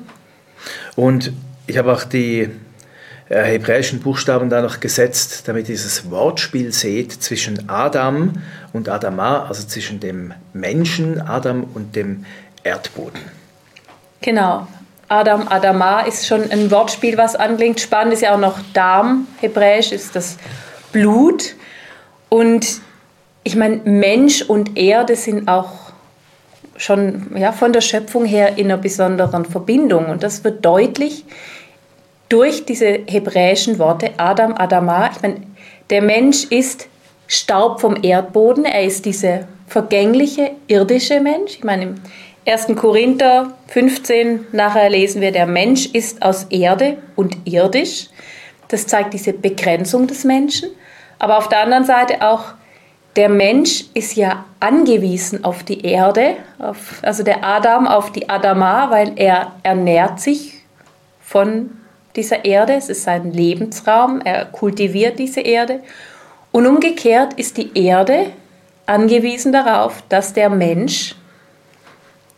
Und 0.97 1.31
ich 1.65 1.77
habe 1.77 1.93
auch 1.93 2.03
die 2.03 2.49
hebräischen 3.35 3.99
Buchstaben 3.99 4.49
da 4.49 4.61
noch 4.61 4.79
gesetzt, 4.79 5.47
damit 5.47 5.69
ihr 5.69 5.75
dieses 5.75 6.09
Wortspiel 6.09 6.71
seht 6.73 7.11
zwischen 7.11 7.69
Adam 7.69 8.33
und 8.73 8.89
Adama, 8.89 9.45
also 9.47 9.67
zwischen 9.67 9.99
dem 9.99 10.33
Menschen 10.53 11.21
Adam 11.21 11.65
und 11.73 11.95
dem 11.95 12.25
Erdboden. 12.63 13.19
Genau. 14.21 14.67
Adam, 15.07 15.47
Adama 15.47 16.01
ist 16.01 16.27
schon 16.27 16.51
ein 16.51 16.69
Wortspiel, 16.69 17.17
was 17.17 17.35
anklingt. 17.35 17.79
Spannend 17.79 18.13
ist 18.13 18.21
ja 18.21 18.35
auch 18.35 18.39
noch 18.39 18.59
Darm, 18.73 19.27
hebräisch 19.41 19.91
ist 19.91 20.15
das 20.15 20.37
Blut. 20.91 21.55
Und 22.29 22.81
ich 23.43 23.55
meine, 23.55 23.77
Mensch 23.85 24.43
und 24.43 24.77
Erde 24.77 25.15
sind 25.15 25.47
auch 25.47 25.71
schon 26.77 27.35
ja, 27.35 27.51
von 27.51 27.73
der 27.73 27.81
Schöpfung 27.81 28.25
her 28.25 28.57
in 28.57 28.65
einer 28.65 28.77
besonderen 28.77 29.45
Verbindung. 29.45 30.05
Und 30.09 30.21
das 30.21 30.43
wird 30.43 30.63
deutlich, 30.63 31.25
durch 32.29 32.65
diese 32.65 32.99
hebräischen 33.07 33.79
Worte 33.79 34.11
Adam, 34.17 34.53
Adama. 34.55 35.09
Ich 35.13 35.21
meine, 35.21 35.41
der 35.89 36.01
Mensch 36.01 36.45
ist 36.45 36.87
Staub 37.27 37.81
vom 37.81 37.97
Erdboden. 38.01 38.65
Er 38.65 38.83
ist 38.83 39.05
dieser 39.05 39.47
vergängliche, 39.67 40.51
irdische 40.67 41.19
Mensch. 41.19 41.57
Ich 41.57 41.63
meine, 41.63 41.83
im 41.83 41.95
1. 42.47 42.67
Korinther 42.75 43.53
15 43.67 44.47
nachher 44.51 44.89
lesen 44.89 45.21
wir, 45.21 45.31
der 45.31 45.45
Mensch 45.45 45.87
ist 45.87 46.21
aus 46.21 46.45
Erde 46.49 46.97
und 47.15 47.37
irdisch. 47.45 48.07
Das 48.69 48.87
zeigt 48.87 49.13
diese 49.13 49.33
Begrenzung 49.33 50.07
des 50.07 50.23
Menschen. 50.23 50.69
Aber 51.17 51.37
auf 51.37 51.49
der 51.49 51.61
anderen 51.61 51.85
Seite 51.85 52.21
auch, 52.21 52.53
der 53.15 53.29
Mensch 53.29 53.85
ist 53.93 54.15
ja 54.15 54.45
angewiesen 54.59 55.43
auf 55.43 55.63
die 55.63 55.83
Erde, 55.85 56.37
auf, 56.59 56.99
also 57.01 57.23
der 57.23 57.43
Adam 57.43 57.87
auf 57.87 58.11
die 58.11 58.29
Adama, 58.29 58.89
weil 58.91 59.13
er 59.15 59.53
ernährt 59.63 60.19
sich 60.19 60.53
von 61.21 61.71
dieser 62.15 62.45
Erde, 62.45 62.73
es 62.73 62.89
ist 62.89 63.03
sein 63.03 63.31
Lebensraum, 63.31 64.21
er 64.21 64.45
kultiviert 64.45 65.19
diese 65.19 65.41
Erde. 65.41 65.81
Und 66.51 66.65
umgekehrt 66.65 67.33
ist 67.35 67.57
die 67.57 67.77
Erde 67.77 68.31
angewiesen 68.85 69.51
darauf, 69.53 70.03
dass 70.09 70.33
der 70.33 70.49
Mensch 70.49 71.15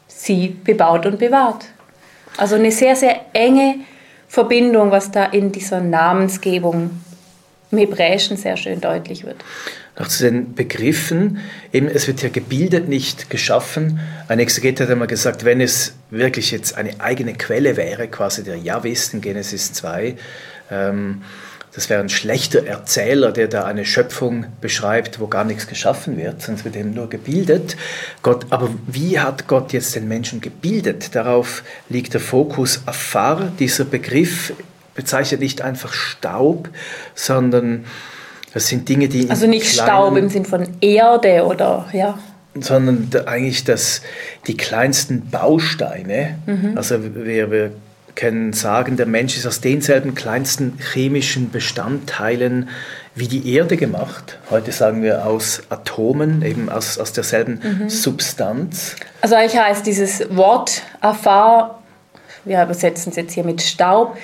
sie 0.08 0.50
bebaut 0.50 1.06
und 1.06 1.20
bewahrt. 1.20 1.66
Also 2.38 2.56
eine 2.56 2.72
sehr, 2.72 2.96
sehr 2.96 3.22
enge 3.34 3.76
Verbindung, 4.28 4.92
was 4.92 5.12
da 5.12 5.26
in 5.26 5.52
dieser 5.52 5.82
Namensgebung 5.82 6.92
im 7.72 7.78
Hebräischen 7.78 8.38
sehr 8.38 8.58
schön 8.58 8.82
deutlich 8.82 9.26
wird. 9.26 9.38
Noch 10.00 10.08
zu 10.08 10.24
den 10.24 10.56
Begriffen, 10.56 11.40
eben 11.74 11.88
es 11.88 12.08
wird 12.08 12.22
ja 12.22 12.30
gebildet, 12.30 12.88
nicht 12.88 13.30
geschaffen. 13.30 14.00
Ein 14.28 14.40
Exeget 14.40 14.80
hat 14.80 14.90
einmal 14.90 15.08
gesagt, 15.08 15.44
wenn 15.44 15.60
es 15.60 15.94
wirklich 16.10 16.52
jetzt 16.52 16.78
eine 16.78 17.00
eigene 17.02 17.34
Quelle 17.34 17.76
wäre, 17.76 18.08
quasi 18.08 18.44
der 18.44 18.58
Jahwist 18.58 19.14
in 19.14 19.22
Genesis 19.22 19.74
2, 19.74 20.16
ähm, 20.72 21.22
das 21.74 21.90
wäre 21.90 22.02
ein 22.02 22.10
schlechter 22.10 22.66
Erzähler, 22.66 23.32
der 23.32 23.48
da 23.48 23.64
eine 23.64 23.86
Schöpfung 23.86 24.46
beschreibt, 24.60 25.20
wo 25.20 25.28
gar 25.28 25.46
nichts 25.46 25.68
geschaffen 25.68 26.18
wird, 26.18 26.42
sonst 26.42 26.66
wird 26.66 26.76
eben 26.76 26.94
nur 26.94 27.10
gebildet. 27.10 27.78
Gott, 28.24 28.46
aber 28.50 28.70
wie 28.88 29.20
hat 29.20 29.48
Gott 29.48 29.72
jetzt 29.72 29.96
den 29.96 30.08
Menschen 30.08 30.42
gebildet? 30.42 31.16
Darauf 31.16 31.64
liegt 31.88 32.14
der 32.14 32.20
Fokus 32.20 32.82
Afar. 32.86 33.52
Dieser 33.58 33.86
Begriff 33.86 34.52
bezeichnet 34.96 35.40
nicht 35.40 35.62
einfach 35.62 35.94
Staub, 35.94 36.70
sondern 37.16 37.86
das 38.54 38.68
sind 38.68 38.88
Dinge, 38.90 39.08
die. 39.08 39.30
Also 39.30 39.48
nicht 39.48 39.68
Staub 39.68 40.16
im 40.18 40.30
Sinn 40.30 40.46
von 40.46 40.68
Erde 40.82 41.46
oder 41.46 41.88
ja. 41.94 42.20
Sondern 42.60 43.10
eigentlich 43.28 43.64
das, 43.64 44.02
die 44.48 44.58
kleinsten 44.58 45.30
Bausteine. 45.30 46.38
Mhm. 46.46 46.74
Also 46.76 46.98
wir, 47.16 47.50
wir 47.50 47.72
können 48.16 48.52
sagen, 48.52 48.98
der 48.98 49.06
Mensch 49.06 49.38
ist 49.38 49.48
aus 49.48 49.62
denselben 49.62 50.16
kleinsten 50.16 50.78
chemischen 50.94 51.50
Bestandteilen 51.50 52.70
wie 53.16 53.28
die 53.28 53.54
Erde 53.54 53.78
gemacht. 53.78 54.38
Heute 54.50 54.72
sagen 54.72 55.02
wir 55.02 55.26
aus 55.26 55.64
Atomen, 55.70 56.42
eben 56.44 56.70
aus, 56.70 56.98
aus 56.98 57.14
derselben 57.14 57.62
mhm. 57.64 57.90
Substanz. 57.90 58.96
Also 59.22 59.36
eigentlich 59.36 59.60
heißt 59.60 59.86
dieses 59.86 60.36
Wort 60.36 60.82
Afar, 61.00 61.82
wir 62.46 62.64
übersetzen 62.64 63.12
es 63.12 63.16
jetzt 63.16 63.34
hier 63.34 63.44
mit 63.44 63.62
Staub, 63.62 64.18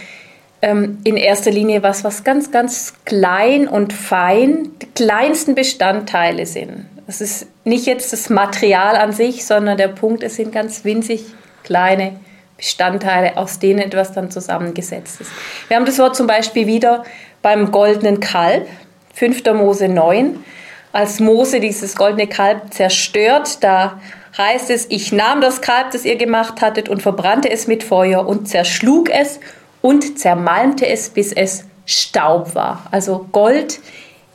ähm, 0.62 1.00
in 1.04 1.18
erster 1.18 1.52
Linie 1.52 1.84
was, 1.84 2.04
was 2.04 2.24
ganz, 2.24 2.52
ganz 2.52 2.94
klein 3.06 3.68
und 3.68 3.94
fein, 3.94 4.70
die 4.82 4.88
kleinsten 4.88 5.56
Bestandteile 5.56 6.46
sind. 6.46 6.86
Es 7.08 7.22
ist 7.22 7.48
nicht 7.64 7.86
jetzt 7.86 8.12
das 8.12 8.30
Material 8.30 8.96
an 8.96 9.14
sich, 9.14 9.46
sondern 9.46 9.78
der 9.78 9.88
Punkt, 9.88 10.24
es 10.24 10.36
sind 10.36 10.52
ganz 10.52 10.84
winzig 10.84 11.26
kleine 11.64 12.20
Bestandteile, 12.58 13.38
aus 13.38 13.60
denen 13.60 13.80
etwas 13.80 14.14
dann 14.14 14.32
zusammengesetzt 14.32 15.22
ist. 15.22 15.32
Wir 15.68 15.78
haben 15.78 15.86
das 15.86 16.00
Wort 16.00 16.16
zum 16.16 16.28
Beispiel 16.28 16.66
wieder 16.68 17.04
beim 17.42 17.72
goldenen 17.72 18.20
Kalb, 18.20 18.68
5. 19.14 19.44
Mose 19.54 19.88
9. 19.88 20.44
Als 20.92 21.20
Mose 21.20 21.60
dieses 21.60 21.96
goldene 21.96 22.28
Kalb 22.28 22.74
zerstört, 22.74 23.64
da 23.64 24.02
heißt 24.38 24.70
es, 24.70 24.88
ich 24.90 25.12
nahm 25.12 25.42
das 25.42 25.62
Kalb, 25.62 25.92
das 25.92 26.04
ihr 26.04 26.16
gemacht 26.16 26.62
hattet, 26.62 26.90
und 26.90 27.02
verbrannte 27.02 27.50
es 27.50 27.68
mit 27.68 27.84
Feuer 27.84 28.28
und 28.28 28.48
zerschlug 28.48 29.10
es 29.10 29.40
und 29.82 30.20
zermalmte 30.20 30.88
es, 30.88 31.10
bis 31.10 31.32
es 31.32 31.66
Staub 31.86 32.54
war. 32.56 32.86
Also 32.92 33.28
Gold 33.32 33.80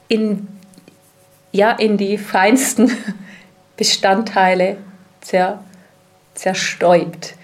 in, 0.09 0.49
ja, 1.53 1.73
in 1.73 1.97
die 1.97 2.19
feinsten 2.19 2.91
Bestandteile 3.77 4.79
zer, 5.21 5.63
zerstäubt. 6.35 7.35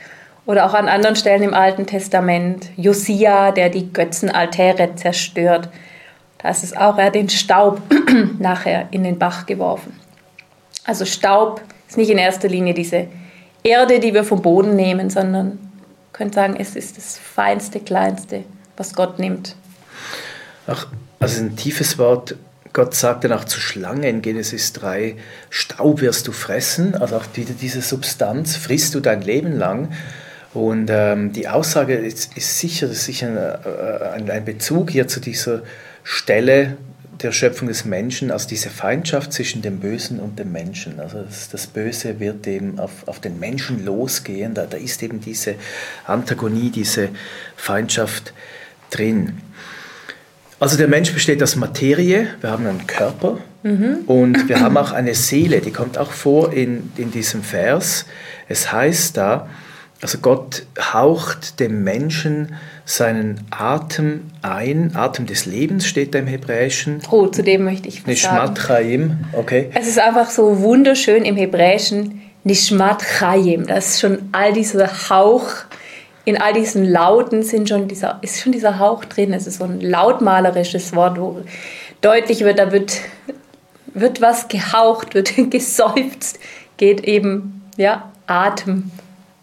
Oder 0.47 0.65
auch 0.65 0.73
an 0.73 0.89
anderen 0.89 1.17
Stellen 1.17 1.43
im 1.43 1.53
Alten 1.53 1.87
Testament, 1.87 2.71
Josia, 2.77 3.53
der 3.53 3.69
die 3.69 3.93
Götzenaltäre 3.93 4.95
zerstört. 4.97 5.69
Da 6.39 6.49
ist 6.49 6.65
es 6.65 6.75
auch, 6.75 6.97
er 6.97 7.07
hat 7.07 7.15
den 7.15 7.29
Staub 7.29 7.83
nachher 8.39 8.89
in 8.91 9.05
den 9.05 9.19
Bach 9.19 9.45
geworfen. 9.45 9.99
Also 10.85 11.05
Staub 11.05 11.61
ist 11.87 11.99
nicht 11.99 12.09
in 12.09 12.17
erster 12.17 12.49
Linie 12.49 12.73
diese 12.73 13.09
Erde, 13.63 14.01
die 14.01 14.15
wir 14.15 14.25
vom 14.25 14.41
Boden 14.41 14.75
nehmen, 14.75 15.11
sondern 15.11 15.68
können 16.19 16.33
sagen, 16.33 16.57
es 16.59 16.75
ist 16.77 16.99
das 16.99 17.17
feinste, 17.17 17.81
kleinste, 17.81 18.45
was 18.77 18.93
Gott 18.95 19.19
nimmt. 19.19 19.55
Ach, 20.67 20.89
also 21.21 21.41
ein 21.41 21.57
tiefes 21.57 21.97
Wort. 21.97 22.35
Gott 22.73 22.95
sagt 22.95 23.25
dann 23.25 23.33
auch 23.33 23.45
zur 23.45 23.61
Schlange 23.61 24.09
in 24.09 24.21
Genesis 24.21 24.73
3, 24.75 25.17
Staub 25.49 26.01
wirst 26.01 26.29
du 26.29 26.33
fressen, 26.33 26.95
also 26.95 27.17
auch 27.17 27.25
wieder 27.35 27.55
diese 27.59 27.81
Substanz, 27.81 28.57
frisst 28.57 28.95
du 28.95 29.01
dein 29.01 29.23
Leben 29.23 29.57
lang. 29.57 29.93
Und 30.55 30.91
ähm, 30.91 31.33
die 31.33 31.49
Aussage 31.49 31.95
ist, 31.95 32.37
ist 32.37 32.59
sicher, 32.59 32.89
ist 32.89 33.05
sicher 33.05 33.61
äh, 33.65 34.15
ein, 34.15 34.31
ein, 34.31 34.45
Bezug 34.45 34.91
hier 34.91 35.09
zu 35.09 35.21
dieser 35.21 35.63
Stelle 36.03 36.77
der 37.23 37.33
Schöpfung 37.33 37.69
des 37.69 37.85
Menschen, 37.85 38.31
also 38.31 38.49
diese 38.49 38.71
Feindschaft 38.71 39.33
zwischen 39.33 39.63
dem 39.63 39.81
Bösen 39.81 40.21
und 40.21 40.39
dem 40.39 40.53
Menschen. 40.53 41.01
Also 41.01 41.23
das, 41.23 41.49
das 41.49 41.67
Böse 41.67 42.21
wird 42.21 42.47
eben 42.47 42.79
auf, 42.79 43.07
auf 43.07 43.21
den 43.21 43.41
Menschen 43.41 43.85
losgehen, 43.85 44.55
da, 44.55 44.67
da 44.67 44.77
ist 44.77 45.03
eben 45.03 45.21
diese 45.21 45.57
Antagonie, 46.07 46.71
diese 46.71 47.09
Feindschaft 47.57 48.33
drin. 48.91 49.41
Also 50.61 50.77
der 50.77 50.89
Mensch 50.89 51.13
besteht 51.13 51.43
aus 51.43 51.57
Materie, 51.57 52.29
wir 52.41 52.51
haben 52.51 52.67
einen 52.67 52.87
Körper 52.87 53.39
mhm. 53.63 53.99
und 54.07 54.49
wir 54.49 54.61
haben 54.61 54.77
auch 54.77 54.93
eine 54.93 55.15
Seele, 55.15 55.61
die 55.61 55.71
kommt 55.71 55.99
auch 55.99 56.11
vor 56.11 56.53
in, 56.53 56.93
in 56.97 57.11
diesem 57.11 57.43
Vers. 57.43 58.07
Es 58.49 58.73
heißt 58.73 59.17
da, 59.17 59.49
also 60.01 60.19
Gott 60.19 60.65
haucht 60.81 61.59
dem 61.59 61.83
Menschen 61.83 62.55
seinen 62.85 63.41
Atem 63.51 64.31
ein, 64.43 64.95
Atem 64.95 65.27
des 65.27 65.45
Lebens 65.45 65.87
steht 65.87 66.15
da 66.15 66.21
im 66.21 66.29
Hebräischen. 66.29 67.03
Oh, 67.11 67.27
zu 67.27 67.43
dem 67.43 67.65
möchte 67.65 67.89
ich 67.89 68.03
was 68.03 68.07
Nishmat 68.07 68.59
sagen. 68.59 68.67
Chaim, 68.67 69.17
okay. 69.33 69.71
Es 69.75 69.89
ist 69.89 69.99
einfach 69.99 70.31
so 70.31 70.61
wunderschön 70.61 71.25
im 71.25 71.37
Hebräischen, 71.37 72.23
Nishmat 72.45 73.03
Chaim. 73.03 73.67
Das 73.67 73.89
ist 73.89 74.01
schon 74.01 74.29
all 74.31 74.53
dieser 74.53 75.11
Hauch, 75.11 75.51
in 76.25 76.41
all 76.41 76.53
diesen 76.53 76.85
Lauten 76.85 77.43
sind 77.43 77.69
schon 77.69 77.89
dieser, 77.89 78.19
ist 78.23 78.41
schon 78.41 78.53
dieser 78.53 78.79
Hauch 78.79 79.05
drin. 79.05 79.33
Es 79.33 79.47
ist 79.47 79.59
so 79.59 79.65
ein 79.65 79.81
lautmalerisches 79.81 80.95
Wort, 80.95 81.19
wo 81.19 81.41
deutlich 82.03 82.45
wird, 82.45 82.59
da 82.61 82.71
wird, 82.71 83.01
wird 83.95 84.21
was 84.21 84.47
gehaucht, 84.47 85.15
wird 85.15 85.35
geseufzt, 85.51 86.39
geht 86.77 87.01
eben 87.01 87.63
ja, 87.77 88.13
Atem 88.27 88.93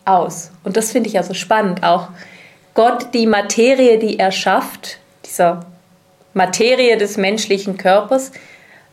aus. 0.06 0.52
Und 0.64 0.78
das 0.78 0.92
finde 0.92 1.10
ich 1.10 1.18
also 1.18 1.34
spannend. 1.34 1.84
Auch 1.84 2.10
Gott, 2.74 3.14
die 3.14 3.28
Materie, 3.28 4.00
die 4.00 4.20
er 4.20 4.32
schafft, 4.32 5.00
dieser 5.26 5.66
Materie 6.34 6.98
des 6.98 7.18
menschlichen 7.18 7.78
Körpers, 7.78 8.32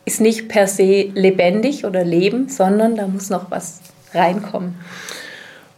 ist 0.05 0.21
nicht 0.21 0.49
per 0.49 0.67
se 0.67 1.11
lebendig 1.13 1.85
oder 1.85 2.03
leben, 2.03 2.49
sondern 2.49 2.95
da 2.95 3.07
muss 3.07 3.29
noch 3.29 3.51
was 3.51 3.79
reinkommen. 4.13 4.75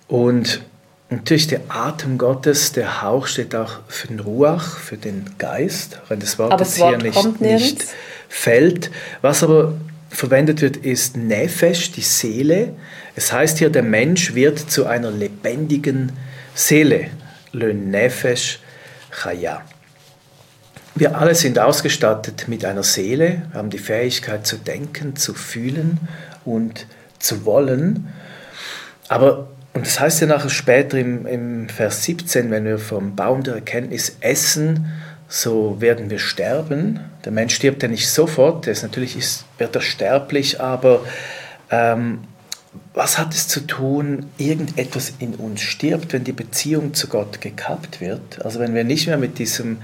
Und 0.08 0.62
natürlich 1.10 1.48
der 1.48 1.62
Atem 1.70 2.18
Gottes, 2.18 2.72
der 2.72 3.02
Hauch 3.02 3.28
steht 3.28 3.56
auch 3.56 3.80
für 3.88 4.08
den 4.08 4.20
Ruach, 4.20 4.78
für 4.78 4.98
den 4.98 5.26
Geist, 5.38 6.00
wenn 6.08 6.20
das 6.20 6.40
Wort, 6.40 6.52
aber 6.52 6.60
das 6.60 6.80
Wort 6.80 7.02
hier 7.02 7.12
nicht, 7.12 7.42
nicht 7.42 7.86
fällt. 8.30 8.92
Was 9.22 9.44
aber 9.44 9.74
verwendet 10.16 10.62
wird, 10.62 10.78
ist 10.78 11.18
Nefesh, 11.18 11.92
die 11.92 12.02
Seele. 12.02 12.74
Es 13.16 13.32
heißt 13.32 13.58
hier, 13.58 13.70
der 13.70 13.84
Mensch 13.84 14.34
wird 14.34 14.60
zu 14.60 14.86
einer 14.86 15.12
lebendigen 15.12 16.12
Seele. 16.54 17.08
Le 17.52 17.74
Nefesh 17.74 18.60
Chaya. 19.12 19.62
Wir 20.98 21.18
alle 21.18 21.36
sind 21.36 21.60
ausgestattet 21.60 22.46
mit 22.48 22.64
einer 22.64 22.84
Seele, 22.84 23.42
wir 23.52 23.60
haben 23.60 23.70
die 23.70 23.78
Fähigkeit 23.78 24.48
zu 24.48 24.56
denken, 24.56 25.18
zu 25.18 25.34
fühlen 25.34 26.00
und 26.46 26.88
zu 27.20 27.44
wollen. 27.44 28.08
Aber, 29.10 29.50
und 29.74 29.86
das 29.86 30.00
heißt 30.00 30.22
ja 30.22 30.28
nachher 30.28 30.50
später 30.50 30.98
im, 30.98 31.26
im 31.26 31.68
Vers 31.68 32.04
17, 32.04 32.50
wenn 32.50 32.64
wir 32.64 32.80
vom 32.80 33.14
Baum 33.14 33.44
der 33.44 33.56
Erkenntnis 33.56 34.16
essen, 34.22 34.90
so 35.28 35.80
werden 35.80 36.10
wir 36.10 36.20
sterben. 36.20 37.00
Der 37.24 37.32
Mensch 37.32 37.56
stirbt 37.56 37.84
ja 37.84 37.90
nicht 37.90 38.10
sofort, 38.10 38.68
ist, 38.68 38.84
natürlich 38.84 39.18
ist, 39.18 39.46
wird 39.58 39.76
er 39.76 39.82
sterblich, 39.82 40.62
aber 40.62 41.02
ähm, 41.72 42.20
was 42.94 43.18
hat 43.18 43.34
es 43.34 43.48
zu 43.48 43.62
tun, 43.62 44.28
irgendetwas 44.38 45.14
in 45.20 45.36
uns 45.36 45.62
stirbt, 45.62 46.14
wenn 46.14 46.24
die 46.24 46.32
Beziehung 46.32 46.94
zu 46.94 47.08
Gott 47.08 47.42
gekappt 47.42 48.02
wird? 48.02 48.44
Also 48.44 48.60
wenn 48.60 48.74
wir 48.74 48.84
nicht 48.84 49.08
mehr 49.08 49.18
mit 49.18 49.40
diesem 49.40 49.78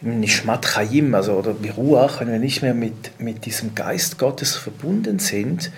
Nishmat 0.00 0.66
Chaim, 0.66 1.14
also 1.14 1.32
oder 1.34 1.54
Biruach, 1.54 2.20
wenn 2.20 2.30
wir 2.30 2.38
nicht 2.38 2.62
mehr 2.62 2.74
mit, 2.74 3.18
mit 3.18 3.46
diesem 3.46 3.74
Geist 3.74 4.18
Gottes 4.18 4.54
verbunden 4.54 5.18
sind, 5.18 5.70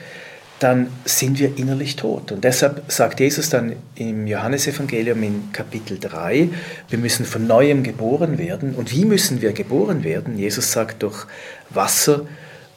dann 0.58 0.88
sind 1.04 1.38
wir 1.38 1.56
innerlich 1.56 1.96
tot. 1.96 2.32
Und 2.32 2.42
deshalb 2.42 2.90
sagt 2.90 3.20
Jesus 3.20 3.48
dann 3.48 3.76
im 3.94 4.26
Johannesevangelium 4.26 5.22
in 5.22 5.52
Kapitel 5.52 5.98
3, 5.98 6.48
wir 6.88 6.98
müssen 6.98 7.24
von 7.24 7.46
neuem 7.46 7.82
geboren 7.82 8.38
werden. 8.38 8.74
Und 8.74 8.92
wie 8.92 9.04
müssen 9.04 9.40
wir 9.40 9.52
geboren 9.52 10.02
werden? 10.02 10.36
Jesus 10.36 10.72
sagt 10.72 11.02
durch 11.02 11.26
Wasser 11.70 12.26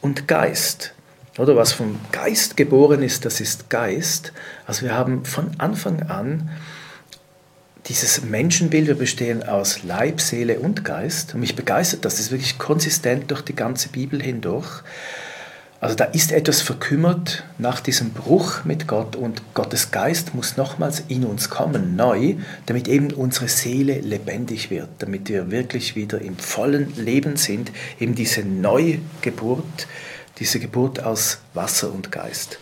und 0.00 0.28
Geist. 0.28 0.94
Oder 1.38 1.56
was 1.56 1.72
vom 1.72 1.98
Geist 2.12 2.56
geboren 2.56 3.02
ist, 3.02 3.24
das 3.24 3.40
ist 3.40 3.70
Geist. 3.70 4.32
Also 4.66 4.82
wir 4.82 4.94
haben 4.94 5.24
von 5.24 5.50
Anfang 5.58 6.02
an 6.02 6.50
dieses 7.86 8.22
Menschenbild, 8.22 8.86
wir 8.86 8.94
bestehen 8.94 9.42
aus 9.42 9.82
Leib, 9.82 10.20
Seele 10.20 10.60
und 10.60 10.84
Geist. 10.84 11.34
Und 11.34 11.40
mich 11.40 11.56
begeistert 11.56 12.04
das, 12.04 12.14
das 12.14 12.26
ist 12.26 12.30
wirklich 12.30 12.58
konsistent 12.58 13.30
durch 13.30 13.42
die 13.42 13.56
ganze 13.56 13.88
Bibel 13.88 14.22
hindurch. 14.22 14.82
Also 15.82 15.96
da 15.96 16.04
ist 16.04 16.30
etwas 16.30 16.60
verkümmert 16.60 17.42
nach 17.58 17.80
diesem 17.80 18.10
Bruch 18.10 18.62
mit 18.62 18.86
Gott 18.86 19.16
und 19.16 19.42
Gottes 19.52 19.90
Geist 19.90 20.32
muss 20.32 20.56
nochmals 20.56 21.02
in 21.08 21.24
uns 21.24 21.50
kommen, 21.50 21.96
neu, 21.96 22.36
damit 22.66 22.86
eben 22.86 23.10
unsere 23.10 23.48
Seele 23.48 23.98
lebendig 23.98 24.70
wird, 24.70 24.88
damit 25.00 25.28
wir 25.28 25.50
wirklich 25.50 25.96
wieder 25.96 26.20
im 26.20 26.36
vollen 26.36 26.94
Leben 26.94 27.34
sind, 27.34 27.72
eben 27.98 28.14
diese 28.14 28.42
Neugeburt, 28.42 29.88
diese 30.38 30.60
Geburt 30.60 31.02
aus 31.02 31.38
Wasser 31.52 31.92
und 31.92 32.12
Geist. 32.12 32.60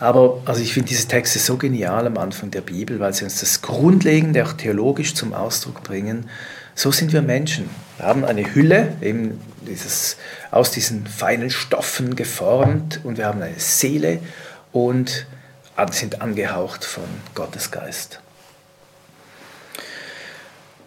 Aber 0.00 0.42
also 0.44 0.62
ich 0.62 0.74
finde 0.74 0.88
diese 0.88 1.06
Texte 1.06 1.38
so 1.38 1.56
genial 1.56 2.08
am 2.08 2.18
Anfang 2.18 2.50
der 2.50 2.62
Bibel, 2.62 2.98
weil 2.98 3.14
sie 3.14 3.22
uns 3.22 3.38
das 3.38 3.62
Grundlegende 3.62 4.44
auch 4.44 4.54
theologisch 4.54 5.14
zum 5.14 5.32
Ausdruck 5.34 5.84
bringen. 5.84 6.28
So 6.78 6.92
sind 6.92 7.14
wir 7.14 7.22
Menschen. 7.22 7.70
Wir 7.96 8.06
haben 8.06 8.22
eine 8.26 8.54
Hülle, 8.54 8.92
eben 9.00 9.40
dieses, 9.66 10.18
aus 10.50 10.70
diesen 10.70 11.06
feinen 11.06 11.48
Stoffen 11.48 12.16
geformt 12.16 13.00
und 13.02 13.16
wir 13.16 13.24
haben 13.24 13.40
eine 13.40 13.58
Seele 13.58 14.20
und 14.72 15.26
sind 15.92 16.20
angehaucht 16.20 16.84
von 16.84 17.04
Gottes 17.34 17.70
Geist. 17.70 18.20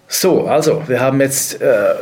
So, 0.07 0.47
also 0.47 0.87
wir 0.87 0.99
haben 0.99 1.21
jetzt 1.21 1.59
äh, 1.61 1.93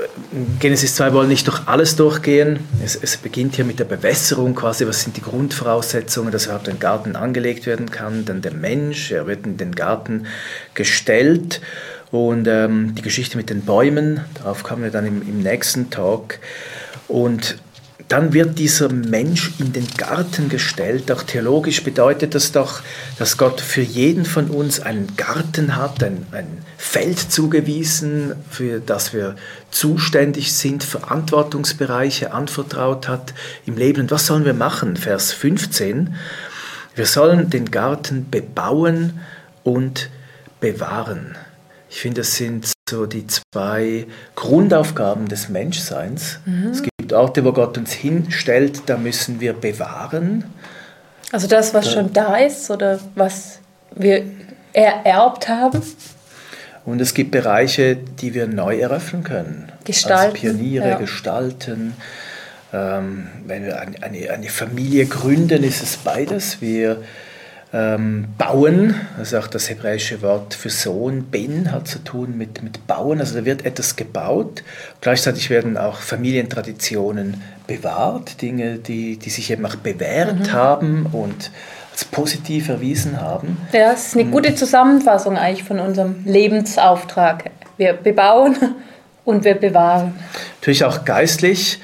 Genesis 0.60 0.96
2 0.96 1.14
wollen 1.14 1.28
nicht 1.30 1.48
durch 1.48 1.68
alles 1.68 1.96
durchgehen. 1.96 2.60
Es, 2.84 2.96
es, 2.96 3.18
beginnt 3.18 3.56
hier 3.56 3.66
mit 3.66 3.80
der 3.80 3.86
Bewässerung 3.86 4.56
quasi. 4.56 4.88
Was 4.88 5.04
sind 5.04 5.18
die 5.18 5.22
Grundvoraussetzungen, 5.22 6.32
dass 6.32 6.46
überhaupt 6.46 6.70
ein 6.70 6.80
Garten 6.80 7.18
angelegt 7.18 7.66
werden 7.66 7.92
kann? 7.92 8.24
Dann 8.24 8.42
der 8.42 8.54
Mensch, 8.54 9.12
er 9.12 9.28
wird 9.28 9.46
in 9.46 9.58
den 9.58 9.76
Garten 9.76 10.26
gestellt 10.74 11.60
und 12.12 12.48
ähm, 12.48 12.96
die 12.96 13.02
Geschichte 13.02 13.38
mit 13.38 13.50
den 13.50 13.62
Bäumen. 13.62 14.22
Darauf 14.36 14.64
kommen 14.64 14.84
wir 14.84 14.92
dann 14.92 15.06
im, 15.06 15.22
im 15.22 15.42
nächsten 15.42 15.90
Talk. 15.90 16.40
Und 17.08 17.58
dann 18.10 18.32
wird 18.32 18.58
dieser 18.58 18.90
Mensch 18.90 19.52
in 19.60 19.74
den 19.74 19.88
Garten 19.98 20.48
gestellt. 20.48 21.12
Auch 21.12 21.24
theologisch 21.24 21.84
bedeutet 21.84 22.36
das 22.36 22.54
doch, 22.54 22.82
dass 23.20 23.38
Gott 23.38 23.60
für 23.60 23.82
jeden 23.82 24.24
von 24.24 24.50
uns 24.50 24.80
einen 24.80 25.16
Garten 25.18 25.76
hat, 25.76 26.02
ein, 26.04 26.26
ein 26.32 26.48
Feld 26.78 27.20
zugewiesen, 27.20 28.34
für 28.50 28.80
das 28.80 29.14
wir 29.14 29.36
zuständig 29.72 30.54
sind, 30.54 30.84
Verantwortungsbereiche 30.84 32.32
anvertraut 32.32 33.10
hat 33.10 33.34
im 33.66 33.76
Leben. 33.76 34.02
Und 34.02 34.12
was 34.12 34.28
sollen 34.28 34.46
wir 34.46 34.54
machen? 34.54 34.96
Vers 34.96 35.34
15. 35.34 36.16
Wir 36.96 37.06
sollen 37.06 37.50
den 37.50 37.72
Garten 37.72 38.30
bebauen 38.30 39.20
und 39.64 40.10
bewahren. 40.62 41.36
Ich 41.90 42.02
finde, 42.02 42.22
das 42.22 42.36
sind 42.36 42.72
so 42.90 43.06
die 43.06 43.26
zwei 43.28 44.06
Grundaufgaben 44.36 45.28
des 45.28 45.50
Menschseins. 45.50 46.40
Mhm. 46.46 46.68
Es 46.68 46.84
gibt 46.84 47.14
Orte, 47.14 47.46
wo 47.46 47.54
Gott 47.54 47.78
uns 47.78 47.92
hinstellt, 47.92 48.84
da 48.88 48.98
müssen 48.98 49.40
wir 49.40 49.54
bewahren. 49.54 50.44
Also 51.32 51.48
das, 51.48 51.74
was 51.74 51.86
da, 51.86 51.92
schon 51.92 52.14
da 52.14 52.38
ist 52.38 52.70
oder 52.70 53.00
was 53.16 53.60
wir 53.96 54.24
ererbt 54.74 55.48
haben. 55.48 55.82
Und 56.86 57.02
es 57.02 57.14
gibt 57.14 57.32
Bereiche, 57.32 57.98
die 57.98 58.34
wir 58.34 58.48
neu 58.48 58.80
eröffnen 58.80 59.24
können. 59.24 59.72
Gestalten. 59.84 60.32
Als 60.32 60.40
Pioniere 60.40 60.90
ja. 60.90 60.98
gestalten. 60.98 61.94
Ähm, 62.72 63.28
wenn 63.46 63.66
wir 63.66 63.80
eine, 63.80 64.32
eine, 64.32 64.50
Familie 64.50 65.06
gründen, 65.06 65.64
ist 65.64 65.84
es 65.84 65.98
beides. 65.98 66.62
Wir 66.62 67.04
ähm, 67.78 68.30
bauen, 68.38 68.96
also 69.18 69.38
auch 69.38 69.48
das 69.48 69.70
hebräische 69.70 70.22
Wort 70.24 70.56
für 70.56 70.70
Sohn, 70.70 71.26
Ben, 71.30 71.72
hat 71.72 71.88
zu 71.88 72.00
tun 72.00 72.36
mit, 72.38 72.64
mit 72.64 72.88
Bauen, 72.88 73.20
also 73.20 73.38
da 73.38 73.46
wird 73.46 73.66
etwas 73.66 73.96
gebaut. 73.96 74.64
Gleichzeitig 75.02 75.50
werden 75.50 75.78
auch 75.78 75.98
Familientraditionen 75.98 77.42
bewahrt, 77.68 78.42
Dinge, 78.42 78.78
die, 78.80 79.18
die 79.18 79.30
sich 79.30 79.52
eben 79.52 79.66
auch 79.66 79.76
bewährt 79.76 80.40
mhm. 80.40 80.54
haben 80.54 81.06
und 81.12 81.52
als 81.92 82.06
positiv 82.06 82.70
erwiesen 82.70 83.22
haben. 83.22 83.58
Ja, 83.74 83.92
es 83.92 84.08
ist 84.08 84.16
eine 84.16 84.26
gute 84.26 84.56
Zusammenfassung 84.56 85.38
eigentlich 85.38 85.64
von 85.64 85.80
unserem 85.80 86.24
Lebensauftrag. 86.26 87.52
Wir 87.78 87.94
bebauen 87.94 88.56
und 89.24 89.44
wir 89.44 89.56
bewahren. 89.56 90.14
Natürlich 90.62 90.84
auch 90.84 91.06
geistlich. 91.06 91.80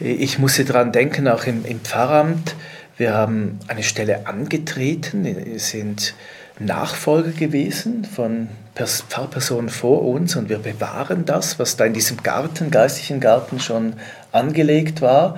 Ich 0.00 0.38
musste 0.38 0.64
daran 0.64 0.92
denken, 0.92 1.28
auch 1.28 1.44
im, 1.44 1.64
im 1.64 1.80
Pfarramt, 1.80 2.56
wir 2.96 3.14
haben 3.14 3.58
eine 3.66 3.82
Stelle 3.82 4.26
angetreten, 4.26 5.26
sind 5.58 6.14
Nachfolger 6.58 7.32
gewesen 7.32 8.04
von 8.04 8.48
Pfarrpersonen 8.74 9.68
vor 9.68 10.02
uns 10.02 10.36
und 10.36 10.48
wir 10.48 10.58
bewahren 10.58 11.24
das, 11.24 11.58
was 11.58 11.76
da 11.76 11.84
in 11.84 11.94
diesem 11.94 12.22
Garten, 12.22 12.70
geistlichen 12.70 13.20
Garten 13.20 13.58
schon 13.58 13.94
angelegt 14.30 15.00
war. 15.00 15.36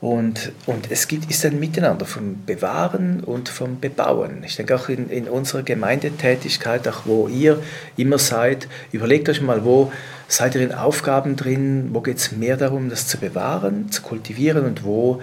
Und, 0.00 0.52
und 0.66 0.90
es 0.90 1.08
gibt, 1.08 1.30
ist 1.30 1.46
ein 1.46 1.58
Miteinander 1.58 2.04
vom 2.04 2.44
Bewahren 2.44 3.20
und 3.20 3.48
vom 3.48 3.80
Bebauen. 3.80 4.42
Ich 4.44 4.56
denke 4.56 4.76
auch 4.76 4.90
in, 4.90 5.08
in 5.08 5.28
unserer 5.28 5.62
Gemeindetätigkeit, 5.62 6.86
auch 6.88 7.06
wo 7.06 7.26
ihr 7.26 7.62
immer 7.96 8.18
seid, 8.18 8.68
überlegt 8.92 9.30
euch 9.30 9.40
mal, 9.40 9.64
wo 9.64 9.90
seid 10.28 10.56
ihr 10.56 10.60
in 10.60 10.72
Aufgaben 10.72 11.36
drin, 11.36 11.88
wo 11.92 12.02
geht 12.02 12.18
es 12.18 12.32
mehr 12.32 12.58
darum, 12.58 12.90
das 12.90 13.06
zu 13.06 13.16
bewahren, 13.16 13.90
zu 13.90 14.02
kultivieren 14.02 14.66
und 14.66 14.84
wo 14.84 15.22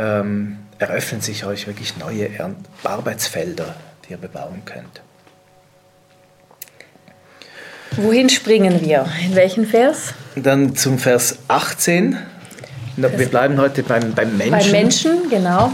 ähm, 0.00 0.56
eröffnen 0.78 1.20
sich 1.20 1.44
euch 1.44 1.66
wirklich 1.66 1.96
neue 1.98 2.30
Arbeitsfelder, 2.82 3.76
die 4.04 4.12
ihr 4.12 4.16
bebauen 4.16 4.62
könnt. 4.64 5.02
Wohin 7.96 8.30
springen 8.30 8.80
wir? 8.80 9.06
In 9.24 9.34
welchen 9.34 9.66
Vers? 9.66 10.14
Dann 10.36 10.74
zum 10.74 10.98
Vers 10.98 11.38
18. 11.48 12.16
Wir 12.96 13.28
bleiben 13.28 13.60
heute 13.60 13.82
beim, 13.82 14.14
beim 14.14 14.36
Menschen. 14.36 14.58
Beim 14.58 14.70
Menschen, 14.70 15.30
genau. 15.30 15.72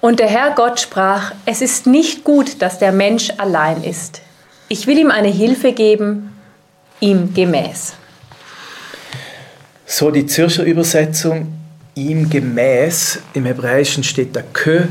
Und 0.00 0.20
der 0.20 0.28
Herr 0.28 0.50
Gott 0.54 0.80
sprach, 0.80 1.32
es 1.46 1.62
ist 1.62 1.86
nicht 1.86 2.24
gut, 2.24 2.60
dass 2.60 2.78
der 2.78 2.92
Mensch 2.92 3.30
allein 3.38 3.82
ist. 3.82 4.20
Ich 4.68 4.86
will 4.86 4.98
ihm 4.98 5.10
eine 5.10 5.28
Hilfe 5.28 5.72
geben, 5.72 6.38
ihm 7.00 7.32
gemäß. 7.32 7.94
So 9.86 10.10
die 10.10 10.26
Zürcher 10.26 10.64
Übersetzung, 10.64 11.63
ihm 11.94 12.30
gemäß, 12.30 13.20
im 13.34 13.44
Hebräischen 13.44 14.04
steht 14.04 14.34
da 14.36 14.42
kö 14.42 14.84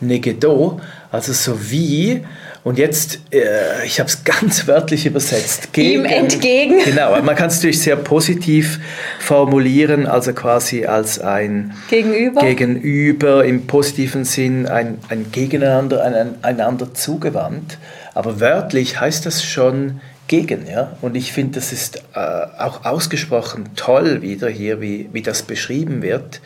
negedo, 0.00 0.80
also 1.10 1.32
so 1.32 1.70
wie, 1.70 2.24
und 2.64 2.78
jetzt, 2.78 3.20
äh, 3.30 3.84
ich 3.84 4.00
habe 4.00 4.08
es 4.08 4.24
ganz 4.24 4.66
wörtlich 4.66 5.06
übersetzt. 5.06 5.72
Gegen, 5.72 6.00
ihm 6.00 6.04
entgegen. 6.04 6.82
Genau, 6.84 7.20
man 7.22 7.36
kann 7.36 7.48
es 7.48 7.56
natürlich 7.56 7.80
sehr 7.80 7.96
positiv 7.96 8.80
formulieren, 9.20 10.06
also 10.06 10.32
quasi 10.32 10.86
als 10.86 11.18
ein 11.18 11.74
Gegenüber, 11.88 12.40
Gegenüber 12.40 13.44
im 13.44 13.66
positiven 13.66 14.24
Sinn, 14.24 14.66
ein, 14.66 14.98
ein 15.08 15.30
Gegeneinander, 15.30 16.02
ein, 16.04 16.42
einander 16.42 16.94
zugewandt. 16.94 17.78
Aber 18.14 18.40
wörtlich 18.40 19.00
heißt 19.00 19.26
das 19.26 19.44
schon 19.44 20.00
gegen. 20.34 20.66
Ja? 20.66 20.96
Und 21.00 21.14
ich 21.14 21.32
finde, 21.32 21.60
das 21.60 21.72
ist 21.72 22.02
äh, 22.14 22.18
auch 22.18 22.84
ausgesprochen 22.84 23.70
toll 23.76 24.22
wieder 24.22 24.48
hier, 24.48 24.80
wie, 24.80 25.08
wie 25.12 25.22
das 25.22 25.42
beschrieben 25.42 26.02
wird. 26.02 26.40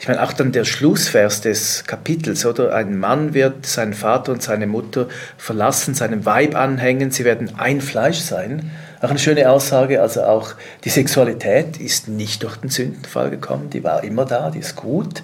Ich 0.00 0.08
meine, 0.08 0.22
auch 0.22 0.32
dann 0.32 0.52
der 0.52 0.64
Schlussvers 0.64 1.40
des 1.40 1.84
Kapitels, 1.86 2.44
oder? 2.44 2.74
Ein 2.74 2.98
Mann 2.98 3.34
wird 3.34 3.66
seinen 3.66 3.94
Vater 3.94 4.32
und 4.32 4.42
seine 4.42 4.66
Mutter 4.66 5.06
verlassen, 5.36 5.94
seinem 5.94 6.24
Weib 6.26 6.56
anhängen, 6.56 7.10
sie 7.10 7.24
werden 7.24 7.52
ein 7.58 7.80
Fleisch 7.80 8.18
sein. 8.18 8.70
Auch 9.00 9.10
eine 9.10 9.20
schöne 9.20 9.48
Aussage, 9.48 10.02
also 10.02 10.24
auch 10.24 10.54
die 10.84 10.90
Sexualität 10.90 11.76
ist 11.78 12.08
nicht 12.08 12.42
durch 12.42 12.56
den 12.56 12.70
Sündenfall 12.70 13.30
gekommen, 13.30 13.70
die 13.70 13.84
war 13.84 14.02
immer 14.02 14.24
da, 14.24 14.50
die 14.50 14.58
ist 14.58 14.74
gut. 14.74 15.22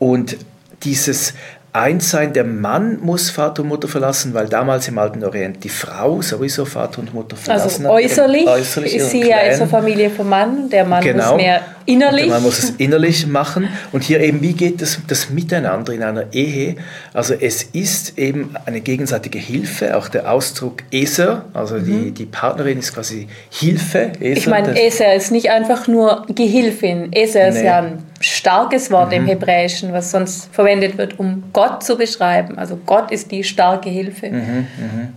Und 0.00 0.36
dieses 0.82 1.34
eins 1.76 2.10
sein, 2.10 2.32
der 2.32 2.44
Mann 2.44 2.98
muss 3.00 3.30
Vater 3.30 3.62
und 3.62 3.68
Mutter 3.68 3.86
verlassen, 3.86 4.32
weil 4.34 4.48
damals 4.48 4.88
im 4.88 4.98
Alten 4.98 5.22
Orient 5.22 5.62
die 5.62 5.68
Frau 5.68 6.22
sowieso 6.22 6.64
Vater 6.64 7.00
und 7.00 7.12
Mutter 7.12 7.36
verlassen 7.36 7.86
also 7.86 7.94
äußerlich, 7.96 8.46
hat. 8.46 8.54
Äußerlich 8.54 8.96
ist 8.96 9.10
sie 9.10 9.28
ja 9.28 9.38
der 9.42 9.66
Familie 9.66 10.10
vom 10.10 10.28
Mann, 10.28 10.70
der 10.70 10.84
Mann 10.84 11.02
genau. 11.02 11.32
muss 11.32 11.42
mehr 11.42 11.60
innerlich. 11.84 12.28
Man 12.28 12.42
muss 12.42 12.58
es 12.58 12.70
innerlich 12.78 13.26
machen. 13.26 13.68
Und 13.92 14.04
hier 14.04 14.20
eben, 14.20 14.40
wie 14.42 14.54
geht 14.54 14.80
das, 14.80 14.98
das 15.06 15.30
Miteinander 15.30 15.92
in 15.92 16.02
einer 16.02 16.32
Ehe? 16.32 16.76
Also 17.12 17.34
es 17.34 17.62
ist 17.62 18.18
eben 18.18 18.54
eine 18.64 18.80
gegenseitige 18.80 19.38
Hilfe, 19.38 19.96
auch 19.96 20.08
der 20.08 20.32
Ausdruck 20.32 20.82
Eser, 20.90 21.44
also 21.52 21.76
mhm. 21.76 21.84
die, 21.84 22.10
die 22.12 22.26
Partnerin 22.26 22.78
ist 22.78 22.94
quasi 22.94 23.28
Hilfe. 23.50 24.12
Eser, 24.18 24.38
ich 24.38 24.46
meine, 24.46 24.80
Eser 24.80 25.14
ist 25.14 25.30
nicht 25.30 25.50
einfach 25.50 25.86
nur 25.86 26.26
Gehilfin. 26.34 27.12
Eser 27.12 27.50
nee. 27.50 27.56
ist 27.56 27.62
ja 27.62 27.78
ein 27.78 28.05
starkes 28.20 28.90
Wort 28.90 29.08
mhm. 29.08 29.16
im 29.16 29.26
Hebräischen, 29.26 29.92
was 29.92 30.10
sonst 30.10 30.52
verwendet 30.52 30.98
wird, 30.98 31.18
um 31.18 31.44
Gott 31.52 31.82
zu 31.82 31.96
beschreiben. 31.96 32.58
Also 32.58 32.76
Gott 32.76 33.10
ist 33.10 33.30
die 33.30 33.44
starke 33.44 33.90
Hilfe. 33.90 34.30
Mhm, 34.30 34.66
mh. 34.78 35.08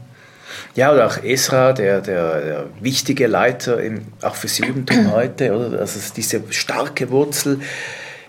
Ja, 0.76 0.94
oder 0.94 1.08
auch 1.08 1.24
Esra, 1.24 1.74
der, 1.74 2.02
der, 2.02 2.42
der 2.42 2.66
wichtige 2.80 3.28
Leiter 3.28 3.82
im, 3.82 4.02
auch 4.22 4.36
fürs 4.36 4.58
Judentum 4.58 5.12
heute, 5.14 5.54
oder? 5.54 5.80
Also 5.80 6.00
diese 6.16 6.42
starke 6.50 7.10
Wurzel, 7.12 7.60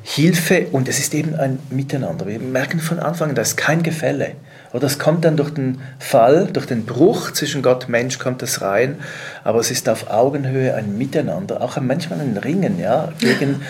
Hilfe 0.03 0.67
und 0.73 0.89
es 0.89 0.99
ist 0.99 1.15
eben 1.15 1.35
ein 1.35 1.59
Miteinander. 1.71 2.27
Wir 2.27 2.39
merken 2.39 2.81
von 2.81 2.99
Anfang 2.99 3.31
an, 3.31 3.35
da 3.35 3.43
ist 3.43 3.57
kein 3.57 3.83
Gefälle. 3.83 4.33
Oder 4.73 4.87
es 4.87 4.99
kommt 5.01 5.25
dann 5.25 5.37
durch 5.37 5.51
den 5.51 5.81
Fall, 5.99 6.47
durch 6.53 6.67
den 6.67 6.87
Bruch 6.87 7.33
zwischen 7.33 7.61
Gott 7.63 7.85
und 7.87 7.91
Mensch 7.91 8.19
kommt 8.19 8.43
es 8.43 8.63
rein, 8.63 9.01
aber 9.43 9.59
es 9.59 9.71
ist 9.71 9.89
auf 9.89 10.11
Augenhöhe 10.11 10.75
ein 10.75 10.97
Miteinander, 10.97 11.61
auch 11.61 11.77
manchmal 11.81 12.21
ein 12.21 12.37
Ringen, 12.37 12.79
ja, 12.79 13.09
gegen 13.19 13.63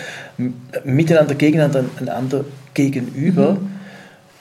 miteinander, 0.83 1.33
gegeneinander, 1.35 1.85
einander 1.99 2.45
gegenüber. 2.73 3.53
Mhm. 3.53 3.71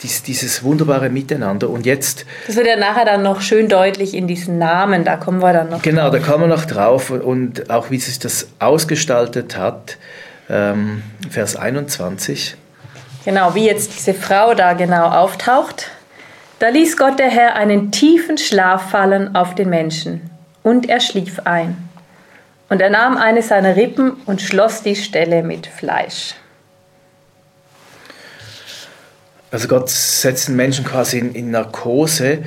Dies, 0.03 0.23
dieses 0.23 0.63
wunderbare 0.63 1.11
Miteinander. 1.11 1.69
Und 1.69 1.85
jetzt. 1.85 2.25
Das 2.47 2.57
wird 2.57 2.67
ja 2.67 2.77
nachher 2.77 3.05
dann 3.05 3.23
noch 3.23 3.43
schön 3.43 3.69
deutlich 3.69 4.15
in 4.15 4.27
diesen 4.27 4.57
Namen, 4.57 5.05
da 5.05 5.17
kommen 5.19 5.41
wir 5.43 5.53
dann 5.53 5.69
noch 5.69 5.83
Genau, 5.83 6.09
drauf. 6.11 6.13
da 6.13 6.19
kommen 6.21 6.45
wir 6.45 6.57
noch 6.57 6.65
drauf. 6.65 7.11
Und 7.11 7.69
auch 7.69 7.91
wie 7.91 7.99
sich 7.99 8.19
das 8.19 8.49
ausgestaltet 8.61 9.59
hat, 9.59 9.99
ähm, 10.49 11.03
Vers 11.29 11.57
21. 11.57 12.57
Genau, 13.27 13.55
wie 13.55 13.67
jetzt 13.67 13.95
diese 13.95 14.15
Frau 14.15 14.55
da 14.55 14.73
genau 14.73 15.05
auftaucht. 15.07 15.91
Da 16.61 16.69
ließ 16.69 16.99
Gott 16.99 17.19
der 17.19 17.31
Herr 17.31 17.57
einen 17.57 17.91
tiefen 17.91 18.37
Schlaf 18.37 18.91
fallen 18.91 19.35
auf 19.35 19.55
den 19.55 19.71
Menschen, 19.71 20.29
und 20.63 20.91
er 20.91 21.01
schlief 21.01 21.41
ein. 21.47 21.89
Und 22.69 22.83
er 22.83 22.91
nahm 22.91 23.17
eine 23.17 23.43
seiner 23.43 23.77
Rippen 23.77 24.13
und 24.27 24.43
schloss 24.43 24.83
die 24.83 24.95
Stelle 24.95 25.43
mit 25.43 25.67
Fleisch. 25.67 26.35
Also 29.51 29.69
Gott 29.69 29.89
setzt 29.89 30.49
den 30.49 30.57
Menschen 30.57 30.85
quasi 30.85 31.19
in, 31.19 31.35
in, 31.35 31.51
Narkose 31.51 32.45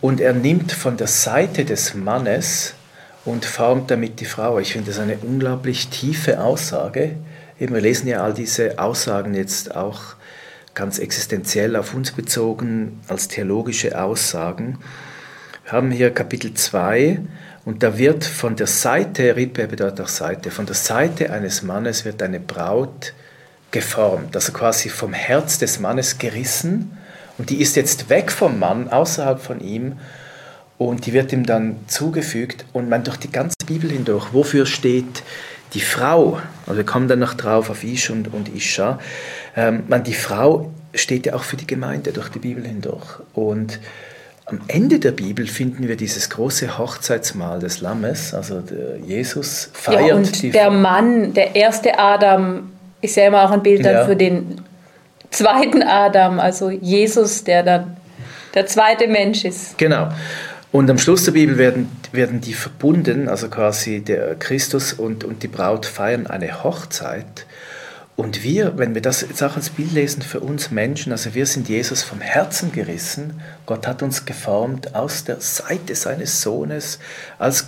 und 0.00 0.20
er 0.20 0.32
nimmt 0.32 0.70
von 0.70 0.96
der 0.96 1.08
Seite 1.08 1.64
des 1.64 1.92
Mannes 1.92 2.74
und 3.24 3.44
formt 3.44 3.90
damit 3.90 4.20
die 4.20 4.26
Frau. 4.26 4.60
Ich 4.60 4.74
finde 4.74 4.92
das 4.92 5.00
eine 5.00 5.18
unglaublich 5.18 5.88
tiefe 5.88 6.40
Aussage. 6.40 7.16
Eben, 7.58 7.74
wir 7.74 7.82
lesen 7.82 8.06
ja 8.06 8.22
all 8.22 8.32
diese 8.32 8.78
Aussagen 8.78 9.34
jetzt 9.34 9.74
auch 9.74 10.15
ganz 10.76 10.98
existenziell 10.98 11.74
auf 11.74 11.94
uns 11.94 12.12
bezogen 12.12 13.00
als 13.08 13.26
theologische 13.26 14.00
Aussagen. 14.00 14.78
Wir 15.64 15.72
haben 15.72 15.90
hier 15.90 16.10
Kapitel 16.10 16.52
2 16.54 17.18
und 17.64 17.82
da 17.82 17.98
wird 17.98 18.24
von 18.24 18.54
der 18.54 18.68
Seite, 18.68 19.34
Rippe 19.34 19.66
bedeutet 19.66 20.02
auch 20.02 20.08
Seite, 20.08 20.50
von 20.52 20.66
der 20.66 20.76
Seite 20.76 21.32
eines 21.32 21.62
Mannes 21.62 22.04
wird 22.04 22.22
eine 22.22 22.38
Braut 22.38 23.14
geformt, 23.70 24.36
also 24.36 24.52
quasi 24.52 24.90
vom 24.90 25.14
Herz 25.14 25.58
des 25.58 25.80
Mannes 25.80 26.18
gerissen 26.18 26.96
und 27.38 27.48
die 27.48 27.60
ist 27.62 27.74
jetzt 27.74 28.10
weg 28.10 28.30
vom 28.30 28.58
Mann, 28.58 28.90
außerhalb 28.90 29.40
von 29.40 29.60
ihm 29.60 29.96
und 30.76 31.06
die 31.06 31.14
wird 31.14 31.32
ihm 31.32 31.46
dann 31.46 31.76
zugefügt 31.86 32.66
und 32.74 32.90
man 32.90 33.02
durch 33.02 33.16
die 33.16 33.32
ganze 33.32 33.56
Bibel 33.66 33.90
hindurch, 33.90 34.34
wofür 34.34 34.66
steht 34.66 35.22
die 35.74 35.80
Frau, 35.80 36.40
also 36.66 36.76
wir 36.76 36.86
kommen 36.86 37.08
dann 37.08 37.18
noch 37.18 37.34
drauf 37.34 37.70
auf 37.70 37.84
Ish 37.84 38.10
und, 38.10 38.32
und 38.32 38.54
Isha, 38.54 38.98
ähm, 39.56 39.84
man, 39.88 40.04
die 40.04 40.14
Frau 40.14 40.70
steht 40.94 41.26
ja 41.26 41.34
auch 41.34 41.42
für 41.42 41.56
die 41.56 41.66
Gemeinde 41.66 42.12
durch 42.12 42.28
die 42.28 42.38
Bibel 42.38 42.64
hindurch 42.64 43.20
und 43.34 43.80
am 44.46 44.60
Ende 44.68 45.00
der 45.00 45.10
Bibel 45.10 45.46
finden 45.48 45.88
wir 45.88 45.96
dieses 45.96 46.30
große 46.30 46.78
Hochzeitsmahl 46.78 47.58
des 47.58 47.80
Lammes, 47.80 48.32
also 48.32 48.62
Jesus 49.04 49.70
feiert 49.72 50.06
ja, 50.06 50.14
und 50.14 50.42
die 50.42 50.50
der 50.52 50.70
Mann, 50.70 51.34
der 51.34 51.56
erste 51.56 51.98
Adam, 51.98 52.70
ist 53.00 53.16
ja 53.16 53.26
immer 53.26 53.44
auch 53.44 53.50
ein 53.50 53.62
Bild 53.62 53.84
dann 53.84 53.94
ja. 53.94 54.04
für 54.04 54.14
den 54.14 54.60
zweiten 55.30 55.82
Adam, 55.82 56.38
also 56.38 56.70
Jesus, 56.70 57.42
der 57.42 57.64
dann 57.64 57.96
der 58.54 58.66
zweite 58.66 59.06
Mensch 59.06 59.44
ist. 59.44 59.76
Genau. 59.78 60.08
Und 60.72 60.90
am 60.90 60.98
Schluss 60.98 61.24
der 61.24 61.32
Bibel 61.32 61.58
werden, 61.58 61.88
werden 62.12 62.40
die 62.40 62.52
verbunden, 62.52 63.28
also 63.28 63.48
quasi 63.48 64.00
der 64.00 64.34
Christus 64.34 64.92
und, 64.92 65.24
und 65.24 65.42
die 65.42 65.48
Braut 65.48 65.86
feiern 65.86 66.26
eine 66.26 66.64
Hochzeit. 66.64 67.46
Und 68.16 68.42
wir, 68.42 68.78
wenn 68.78 68.94
wir 68.94 69.02
das 69.02 69.20
jetzt 69.20 69.42
auch 69.42 69.56
als 69.56 69.70
Bild 69.70 69.92
lesen 69.92 70.22
für 70.22 70.40
uns 70.40 70.70
Menschen, 70.70 71.12
also 71.12 71.34
wir 71.34 71.44
sind 71.44 71.68
Jesus 71.68 72.02
vom 72.02 72.20
Herzen 72.20 72.72
gerissen. 72.72 73.42
Gott 73.66 73.86
hat 73.86 74.02
uns 74.02 74.24
geformt 74.24 74.94
aus 74.94 75.24
der 75.24 75.40
Seite 75.40 75.94
seines 75.94 76.40
Sohnes 76.40 76.98
als 77.38 77.66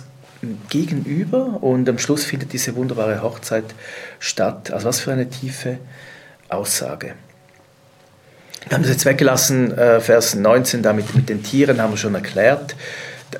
Gegenüber 0.69 1.61
und 1.61 1.87
am 1.87 1.99
Schluss 1.99 2.23
findet 2.23 2.53
diese 2.53 2.75
wunderbare 2.75 3.21
Hochzeit 3.21 3.65
statt. 4.19 4.71
Also 4.71 4.87
was 4.87 5.01
für 5.01 5.11
eine 5.11 5.29
tiefe 5.29 5.77
Aussage. 6.47 7.13
Wir 8.67 8.75
haben 8.75 8.83
das 8.83 8.91
jetzt 8.91 9.05
weggelassen, 9.05 9.75
äh, 9.77 9.99
Vers 9.99 10.35
19, 10.35 10.83
damit 10.83 11.15
mit 11.15 11.29
den 11.29 11.43
Tieren 11.43 11.81
haben 11.81 11.93
wir 11.93 11.97
schon 11.97 12.15
erklärt. 12.15 12.75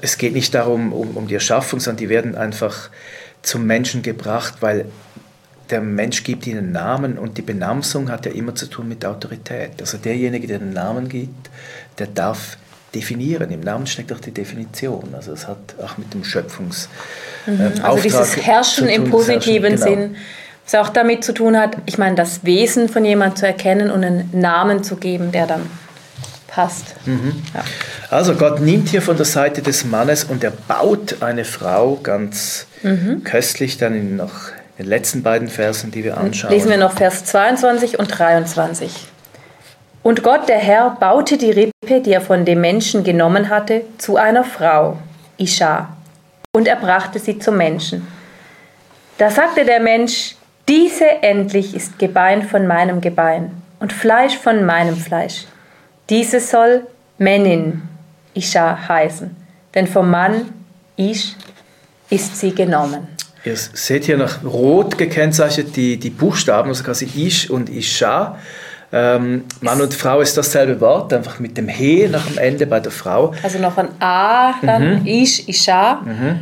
Es 0.02 0.18
geht 0.18 0.34
nicht 0.34 0.54
darum, 0.54 0.94
um, 0.94 1.18
um 1.18 1.28
die 1.28 1.34
Erschaffung, 1.34 1.80
sondern 1.80 1.98
die 1.98 2.10
werden 2.10 2.36
einfach 2.36 2.90
zum 3.42 3.66
Menschen 3.66 4.02
gebracht, 4.02 4.56
weil 4.62 4.86
der 5.70 5.82
Mensch 5.82 6.24
gibt 6.24 6.48
ihnen 6.48 6.72
Namen 6.72 7.18
und 7.18 7.38
die 7.38 7.42
Benamsung 7.42 8.10
hat 8.10 8.26
ja 8.26 8.32
immer 8.32 8.56
zu 8.56 8.68
tun 8.68 8.88
mit 8.88 9.06
Autorität. 9.06 9.72
Also 9.80 9.98
derjenige, 9.98 10.48
der 10.48 10.60
den 10.60 10.74
Namen 10.74 11.10
gibt, 11.10 11.50
der 12.00 12.08
darf 12.08 12.58
definieren. 12.94 13.52
Im 13.52 13.60
Namen 13.60 13.86
steckt 13.86 14.12
auch 14.12 14.20
die 14.20 14.32
Definition. 14.32 15.14
Also 15.14 15.34
es 15.34 15.48
hat 15.48 15.76
auch 15.82 15.98
mit 15.98 16.14
dem 16.14 16.24
Schöpfungs 16.24 16.90
mhm. 17.46 17.60
äh, 17.60 17.82
Also 17.82 18.02
dieses 18.02 18.38
Herrschen 18.38 18.88
im 18.88 19.10
positiven 19.10 19.78
Herrschen, 19.78 19.96
genau. 19.96 20.02
Sinn, 20.02 20.16
was 20.72 20.88
auch 20.88 20.90
damit 20.90 21.24
zu 21.24 21.34
tun 21.34 21.58
hat, 21.58 21.78
ich 21.86 21.98
meine, 21.98 22.16
das 22.16 22.44
Wesen 22.44 22.90
von 22.90 23.04
jemandem 23.04 23.38
zu 23.38 23.48
erkennen 23.48 23.90
und 23.90 24.04
einen 24.04 24.30
Namen 24.34 24.84
zu 24.84 24.98
geben, 24.98 25.32
der 25.32 25.48
dann 25.48 25.70
passt. 26.48 26.96
Mhm. 27.06 27.42
Ja. 27.54 27.64
Also 28.10 28.36
Gott 28.36 28.60
nimmt 28.60 28.90
hier 28.90 29.02
von 29.02 29.18
der 29.18 29.26
Seite 29.26 29.62
des 29.62 29.86
Mannes 29.86 30.24
und 30.24 30.44
er 30.44 30.52
baut 30.52 31.22
eine 31.22 31.46
Frau 31.46 32.00
ganz 32.02 32.68
mhm. 32.84 33.24
köstlich 33.24 33.78
dann 33.78 33.96
in 33.96 34.16
noch 34.16 34.32
den 34.78 34.86
letzten 34.86 35.24
beiden 35.24 35.48
Versen, 35.48 35.92
die 35.92 36.04
wir 36.04 36.18
anschauen. 36.18 36.52
Lesen 36.52 36.70
wir 36.70 36.78
noch 36.78 36.94
Vers 36.94 37.26
22 37.26 38.00
und 38.00 38.08
23. 38.08 38.92
Und 40.02 40.24
Gott, 40.24 40.48
der 40.48 40.60
Herr, 40.60 40.98
baute 41.00 41.38
die 41.38 41.52
Rippe, 41.52 42.02
die 42.02 42.14
er 42.14 42.22
von 42.22 42.46
dem 42.46 42.62
Menschen 42.62 43.04
genommen 43.04 43.50
hatte, 43.50 43.82
zu 43.98 44.18
einer 44.18 44.44
Frau, 44.44 44.98
Isha, 45.38 45.90
und 46.54 46.68
er 46.68 46.78
brachte 46.78 47.20
sie 47.20 47.38
zum 47.38 47.58
Menschen. 47.58 48.08
Da 49.18 49.30
sagte 49.30 49.66
der 49.66 49.82
Mensch, 49.82 50.36
diese 50.70 51.24
endlich 51.24 51.76
ist 51.76 51.98
Gebein 51.98 52.44
von 52.44 52.68
meinem 52.68 53.02
Gebein 53.02 53.52
und 53.80 53.92
Fleisch 53.92 54.38
von 54.38 54.66
meinem 54.66 54.96
Fleisch. 54.96 55.46
Diese 56.10 56.40
soll 56.40 56.84
Menin, 57.18 57.82
Isha 58.36 58.78
heißen, 58.88 59.36
denn 59.74 59.88
vom 59.88 60.12
Mann, 60.12 60.54
Ish, 60.96 61.36
ist 62.12 62.38
sie 62.38 62.54
genommen. 62.54 63.08
Ihr 63.44 63.56
seht 63.56 64.06
hier 64.06 64.18
noch 64.18 64.44
rot 64.44 64.98
gekennzeichnet 64.98 65.76
die, 65.76 65.98
die 65.98 66.10
Buchstaben, 66.12 66.70
also 66.70 66.84
quasi 66.84 67.06
Ish 67.16 67.50
und 67.50 67.70
Isha. 67.70 68.38
Ähm, 68.92 69.46
Mann 69.62 69.82
und 69.82 69.94
Frau 69.94 70.22
ist 70.22 70.38
dasselbe 70.38 70.80
Wort, 70.82 71.14
einfach 71.14 71.40
mit 71.40 71.58
dem 71.58 71.68
He 71.68 72.08
nach 72.08 72.28
dem 72.28 72.38
Ende 72.38 72.68
bei 72.68 72.80
der 72.80 72.92
Frau. 72.92 73.34
Also 73.42 73.58
noch 73.58 73.78
ein 73.78 73.90
A, 74.00 74.54
dann 74.62 75.02
mhm. 75.02 75.08
Ish, 75.08 75.48
Isha. 75.48 76.02
Mhm. 76.06 76.40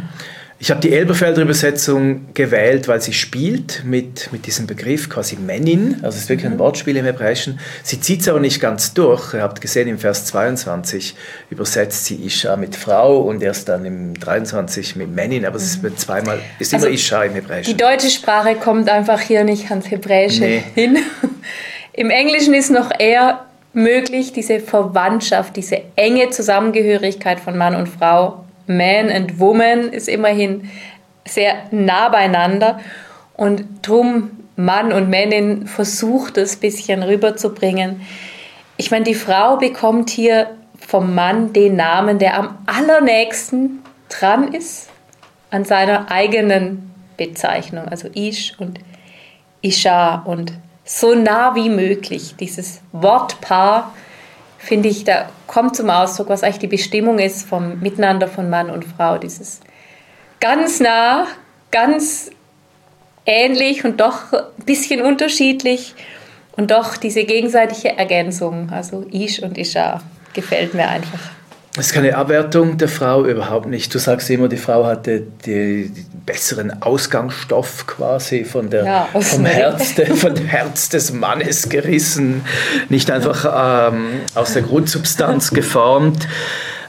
Ich 0.60 0.72
habe 0.72 0.82
die 0.82 0.92
Elberfelder 0.92 1.44
Übersetzung 1.44 2.34
gewählt, 2.34 2.88
weil 2.88 3.00
sie 3.00 3.14
spielt 3.14 3.84
mit, 3.86 4.32
mit 4.32 4.48
diesem 4.48 4.66
Begriff 4.66 5.08
quasi 5.08 5.36
Menin, 5.36 5.98
also 6.02 6.16
es 6.16 6.24
ist 6.24 6.30
wirklich 6.30 6.48
ein 6.48 6.56
mhm. 6.56 6.60
Wortspiel 6.60 6.98
im 6.98 7.06
Hebräischen. 7.06 7.60
Sie 7.84 8.02
zieht 8.02 8.22
es 8.22 8.28
aber 8.28 8.40
nicht 8.40 8.60
ganz 8.60 8.96
durch. 8.96 9.36
Ihr 9.36 9.44
habt 9.44 9.62
gesehen, 9.62 9.88
im 9.88 10.00
Vers 10.00 10.26
22 10.26 11.16
übersetzt 11.52 12.06
sie 12.06 12.16
Isha 12.26 12.56
mit 12.56 12.76
Frau 12.76 13.20
und 13.20 13.44
erst 13.44 13.70
dann 13.70 13.86
im 13.86 14.20
23 14.20 14.96
mit 14.96 15.14
Menin, 15.14 15.46
aber 15.46 15.58
es 15.58 15.64
ist 15.64 15.84
mhm. 15.84 15.96
zweimal, 15.96 16.40
ist 16.58 16.74
also 16.74 16.88
immer 16.88 16.96
Isha 16.96 17.24
im 17.24 17.34
Hebräischen. 17.34 17.78
Die 17.78 17.84
deutsche 17.84 18.10
Sprache 18.10 18.56
kommt 18.56 18.90
einfach 18.90 19.22
hier 19.22 19.44
nicht 19.44 19.70
ans 19.70 19.92
Hebräische 19.92 20.42
nee. 20.42 20.64
hin. 20.74 20.98
Im 21.94 22.10
Englischen 22.10 22.56
ist 22.56 22.72
noch 22.72 22.90
eher 22.98 23.46
möglich, 23.74 24.34
diese 24.34 24.60
Verwandtschaft, 24.60 25.56
diese 25.56 25.84
enge 25.96 26.32
Zusammengehörigkeit 26.32 27.40
von 27.40 27.56
Mann 27.58 27.76
und 27.76 27.88
Frau 27.88 28.44
man 28.68 29.10
and 29.10 29.40
Woman 29.40 29.92
ist 29.92 30.08
immerhin 30.08 30.70
sehr 31.26 31.56
nah 31.72 32.10
beieinander 32.10 32.80
und 33.36 33.66
drum 33.82 34.32
Mann 34.56 34.92
und 34.92 35.10
Männin 35.10 35.68
versucht 35.68 36.38
es 36.38 36.58
ein 36.58 36.60
bisschen 36.60 37.04
rüberzubringen. 37.04 38.02
Ich 38.78 38.92
meine, 38.92 39.06
die 39.06 39.16
Frau 39.16 39.58
bekommt 39.58 40.10
hier 40.10 40.52
vom 40.80 41.14
Mann 41.16 41.54
den 41.54 41.76
Namen, 41.76 42.20
der 42.20 42.38
am 42.38 42.58
allernächsten 42.66 43.84
dran 44.10 44.54
ist 44.54 44.90
an 45.50 45.64
seiner 45.64 46.12
eigenen 46.12 46.92
Bezeichnung, 47.18 47.88
also 47.88 48.10
Ish 48.14 48.54
und 48.60 48.80
Isha 49.62 50.24
und 50.26 50.54
so 50.86 51.14
nah 51.14 51.56
wie 51.56 51.70
möglich. 51.70 52.36
Dieses 52.40 52.82
Wortpaar 52.92 53.94
finde 54.68 54.90
ich, 54.90 55.06
da 55.06 55.30
kommt 55.48 55.78
zum 55.78 55.90
Ausdruck, 55.90 56.28
was 56.28 56.44
eigentlich 56.44 56.60
die 56.60 56.68
Bestimmung 56.68 57.20
ist 57.20 57.48
vom 57.48 57.80
Miteinander 57.80 58.28
von 58.28 58.50
Mann 58.50 58.70
und 58.70 58.84
Frau. 58.84 59.18
Dieses 59.18 59.62
ganz 60.42 60.82
nah, 60.82 61.26
ganz 61.72 62.32
ähnlich 63.26 63.86
und 63.86 64.02
doch 64.02 64.34
ein 64.34 64.66
bisschen 64.66 65.02
unterschiedlich 65.02 65.96
und 66.58 66.72
doch 66.72 66.98
diese 66.98 67.24
gegenseitige 67.24 67.98
Ergänzung, 67.98 68.70
also 68.70 69.06
Ish 69.10 69.42
und 69.42 69.58
Isha, 69.58 70.02
gefällt 70.34 70.74
mir 70.74 70.90
einfach. 70.90 71.20
Das 71.76 71.88
ist 71.88 71.94
keine 71.94 72.18
Abwertung 72.18 72.78
der 72.78 72.90
Frau, 72.90 73.24
überhaupt 73.26 73.68
nicht. 73.68 73.94
Du 73.94 74.00
sagst 74.00 74.30
immer, 74.30 74.50
die 74.50 74.58
Frau 74.58 74.86
hatte 74.86 75.22
den 75.46 75.94
besseren 76.28 76.84
Ausgangsstoff 76.84 77.88
quasi 77.88 78.44
von 78.44 78.70
der, 78.70 78.86
ja, 78.86 79.08
vom, 79.20 79.46
Herz, 79.46 79.94
vom 80.16 80.36
Herz 80.36 80.90
des 80.90 81.12
Mannes 81.12 81.70
gerissen, 81.70 82.44
nicht 82.90 83.10
einfach 83.10 83.92
ähm, 83.92 84.22
aus 84.36 84.54
der 84.54 84.62
Grundsubstanz 84.62 85.50
geformt. 85.52 86.28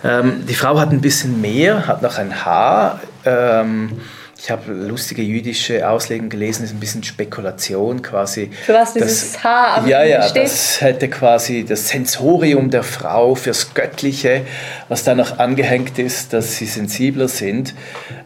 Ähm, 0.04 0.44
die 0.46 0.54
Frau 0.54 0.78
hat 0.78 0.90
ein 0.90 1.00
bisschen 1.00 1.40
mehr, 1.40 1.86
hat 1.86 2.02
noch 2.02 2.18
ein 2.18 2.44
Haar. 2.44 3.00
Ähm, 3.24 4.00
ich 4.40 4.50
habe 4.52 4.72
lustige 4.72 5.22
jüdische 5.22 5.88
Auslegungen 5.88 6.30
gelesen, 6.30 6.64
ist 6.64 6.72
ein 6.72 6.78
bisschen 6.78 7.02
Spekulation 7.02 8.02
quasi. 8.02 8.50
Für 8.66 8.74
was 8.74 8.94
dieses 8.94 9.32
das, 9.32 9.44
Haar 9.44 9.86
Ja, 9.86 10.04
ja, 10.04 10.22
steht? 10.22 10.44
das 10.44 10.80
hätte 10.80 11.08
quasi 11.08 11.64
das 11.64 11.88
Sensorium 11.88 12.70
der 12.70 12.84
Frau 12.84 13.34
fürs 13.34 13.74
Göttliche, 13.74 14.42
was 14.88 15.02
da 15.02 15.14
noch 15.16 15.38
angehängt 15.38 15.98
ist, 15.98 16.32
dass 16.32 16.56
sie 16.56 16.66
sensibler 16.66 17.26
sind. 17.26 17.74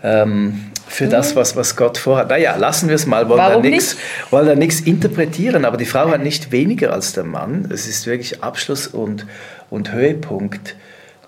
Ähm, 0.02 0.71
für 0.86 1.06
das, 1.06 1.32
mhm. 1.32 1.40
was, 1.40 1.56
was 1.56 1.76
Gott 1.76 1.98
vorhat. 1.98 2.28
Naja, 2.28 2.56
lassen 2.56 2.88
wir 2.88 2.96
es 2.96 3.06
mal, 3.06 3.28
wollen 3.28 3.38
Warum 3.38 3.62
da 3.62 3.68
nichts 3.68 3.96
wollen 4.30 4.46
da 4.46 4.54
nichts 4.54 4.80
interpretieren, 4.80 5.64
aber 5.64 5.76
die 5.76 5.86
Frau 5.86 6.08
hat 6.10 6.22
nicht 6.22 6.52
weniger 6.52 6.92
als 6.92 7.12
der 7.12 7.24
Mann. 7.24 7.68
Es 7.72 7.86
ist 7.86 8.06
wirklich 8.06 8.42
Abschluss 8.42 8.86
und, 8.86 9.26
und 9.70 9.92
Höhepunkt 9.92 10.76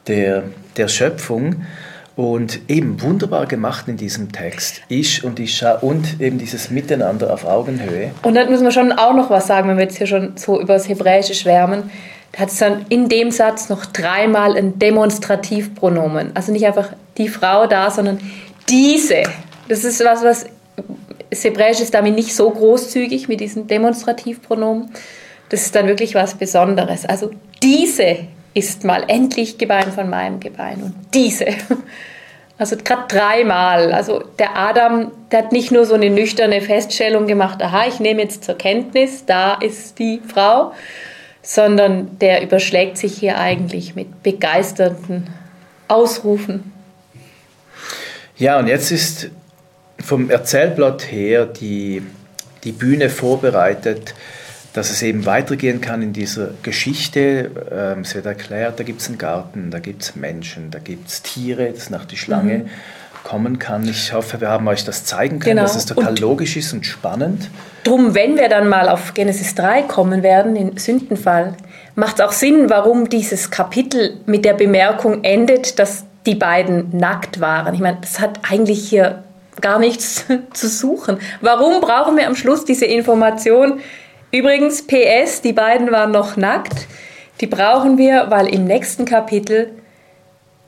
der, 0.07 0.44
der 0.76 0.88
Schöpfung. 0.88 1.64
Und 2.16 2.70
eben 2.70 3.02
wunderbar 3.02 3.46
gemacht 3.46 3.88
in 3.88 3.96
diesem 3.96 4.30
Text. 4.30 4.82
Ich 4.86 5.24
und 5.24 5.40
Isha 5.40 5.72
und 5.72 6.20
eben 6.20 6.38
dieses 6.38 6.70
Miteinander 6.70 7.34
auf 7.34 7.44
Augenhöhe. 7.44 8.12
Und 8.22 8.34
dann 8.34 8.48
müssen 8.50 8.62
wir 8.62 8.70
schon 8.70 8.92
auch 8.92 9.14
noch 9.14 9.30
was 9.30 9.48
sagen, 9.48 9.68
wenn 9.68 9.78
wir 9.78 9.82
jetzt 9.82 9.98
hier 9.98 10.07
schon 10.07 10.36
so 10.36 10.61
über 10.61 10.74
das 10.74 10.88
Hebräische 10.88 11.34
schwärmen. 11.34 11.90
Da 12.30 12.42
hat 12.42 12.50
es 12.50 12.59
dann 12.59 12.86
in 12.88 13.09
dem 13.09 13.32
Satz 13.32 13.68
noch 13.68 13.84
dreimal 13.86 14.57
ein 14.57 14.78
Demonstrativpronomen. 14.78 16.30
Also 16.34 16.52
nicht 16.52 16.66
einfach 16.66 16.90
die 17.18 17.28
Frau 17.28 17.66
da, 17.66 17.90
sondern 17.90 18.20
diese. 18.68 19.22
Das 19.68 19.84
ist 19.84 20.04
was, 20.04 20.22
was 20.22 20.46
Hebräische 21.42 21.82
ist 21.82 21.94
damit 21.94 22.14
nicht 22.14 22.34
so 22.34 22.50
großzügig 22.50 23.28
mit 23.28 23.40
diesen 23.40 23.66
Demonstrativpronomen. 23.66 24.90
Das 25.48 25.62
ist 25.62 25.74
dann 25.74 25.86
wirklich 25.86 26.14
was 26.14 26.34
Besonderes. 26.34 27.04
Also 27.06 27.30
diese 27.62 28.18
ist 28.54 28.84
mal 28.84 29.04
endlich 29.08 29.58
Gebein 29.58 29.92
von 29.92 30.08
meinem 30.08 30.40
Gebein 30.40 30.82
und 30.82 30.94
diese. 31.12 31.46
Also 32.56 32.76
gerade 32.76 33.08
dreimal. 33.08 33.92
Also 33.92 34.22
der 34.38 34.56
Adam, 34.56 35.10
der 35.32 35.40
hat 35.40 35.52
nicht 35.52 35.72
nur 35.72 35.86
so 35.86 35.94
eine 35.94 36.08
nüchterne 36.08 36.60
Feststellung 36.60 37.26
gemacht, 37.26 37.60
aha, 37.60 37.86
ich 37.88 37.98
nehme 37.98 38.22
jetzt 38.22 38.44
zur 38.44 38.56
Kenntnis, 38.56 39.26
da 39.26 39.54
ist 39.54 39.98
die 39.98 40.20
Frau, 40.24 40.72
sondern 41.42 42.16
der 42.20 42.42
überschlägt 42.42 42.96
sich 42.96 43.18
hier 43.18 43.38
eigentlich 43.38 43.96
mit 43.96 44.22
begeisternden 44.22 45.30
Ausrufen. 45.88 46.73
Ja, 48.37 48.59
und 48.59 48.66
jetzt 48.66 48.91
ist 48.91 49.30
vom 50.01 50.30
Erzählblatt 50.30 51.11
her 51.11 51.47
die, 51.47 52.03
die 52.64 52.72
Bühne 52.72 53.11
vorbereitet 53.11 54.14
dass 54.74 54.91
es 54.91 55.03
eben 55.03 55.24
weitergehen 55.24 55.80
kann 55.80 56.03
in 56.03 56.12
dieser 56.12 56.49
Geschichte. 56.62 57.51
Ähm, 57.72 58.01
es 58.01 58.14
wird 58.14 58.26
erklärt, 58.26 58.78
da 58.78 58.82
gibt 58.82 59.01
es 59.01 59.09
einen 59.09 59.18
Garten, 59.18 59.70
da 59.70 59.78
gibt 59.78 60.03
es 60.03 60.16
Menschen, 60.16 60.70
da 60.70 60.80
gibt 60.80 61.09
es 61.09 61.22
Tiere, 61.22 61.70
dass 61.70 61.91
nach 61.91 62.05
die 62.05 62.16
Schlange 62.16 62.59
mhm. 62.59 62.68
kommen 63.22 63.61
kann. 63.61 63.89
Ich 63.89 64.12
hoffe, 64.12 64.41
wir 64.41 64.49
haben 64.49 64.66
euch 64.66 64.85
das 64.85 65.05
zeigen 65.05 65.39
können, 65.39 65.57
genau. 65.57 65.62
dass 65.62 65.76
es 65.76 65.87
total 65.87 66.11
und 66.11 66.20
logisch 66.20 66.57
ist 66.57 66.72
und 66.72 66.85
spannend. 66.85 67.51
Drum, 67.85 68.16
wenn 68.16 68.37
wir 68.37 68.49
dann 68.49 68.68
mal 68.68 68.89
auf 68.89 69.14
Genesis 69.14 69.55
3 69.55 69.82
kommen 69.82 70.24
werden, 70.24 70.57
den 70.57 70.76
Sündenfall, 70.76 71.55
macht 71.95 72.18
es 72.18 72.26
auch 72.26 72.32
Sinn, 72.32 72.68
warum 72.68 73.09
dieses 73.09 73.53
Kapitel 73.53 74.16
mit 74.26 74.45
der 74.45 74.55
Bemerkung 74.55 75.22
endet, 75.22 75.78
dass 75.78 76.05
die 76.26 76.34
beiden 76.34 76.96
nackt 76.96 77.40
waren. 77.40 77.74
Ich 77.74 77.80
meine, 77.80 77.98
das 78.00 78.20
hat 78.20 78.40
eigentlich 78.50 78.88
hier 78.88 79.24
gar 79.60 79.78
nichts 79.78 80.24
zu 80.52 80.68
suchen. 80.68 81.18
Warum 81.40 81.80
brauchen 81.80 82.16
wir 82.16 82.26
am 82.26 82.36
Schluss 82.36 82.64
diese 82.64 82.86
Information, 82.86 83.80
Übrigens, 84.34 84.82
PS, 84.82 85.42
die 85.42 85.52
beiden 85.52 85.92
waren 85.92 86.10
noch 86.10 86.36
nackt. 86.36 86.88
Die 87.40 87.46
brauchen 87.46 87.98
wir, 87.98 88.26
weil 88.30 88.52
im 88.52 88.64
nächsten 88.64 89.04
Kapitel 89.04 89.70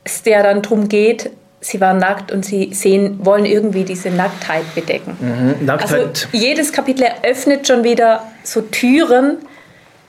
es 0.04 0.22
ja 0.24 0.40
dann 0.44 0.62
darum 0.62 0.88
geht, 0.88 1.30
sie 1.60 1.80
waren 1.80 1.98
nackt 1.98 2.30
und 2.30 2.44
sie 2.44 2.72
sehen, 2.72 3.18
wollen 3.26 3.44
irgendwie 3.44 3.82
diese 3.82 4.10
Nacktheit 4.10 4.72
bedecken. 4.76 5.16
Mhm, 5.18 5.66
Nacktheit. 5.66 5.98
Also 5.98 6.28
jedes 6.30 6.72
Kapitel 6.72 7.02
eröffnet 7.02 7.66
schon 7.66 7.82
wieder 7.82 8.22
so 8.44 8.60
Türen 8.60 9.38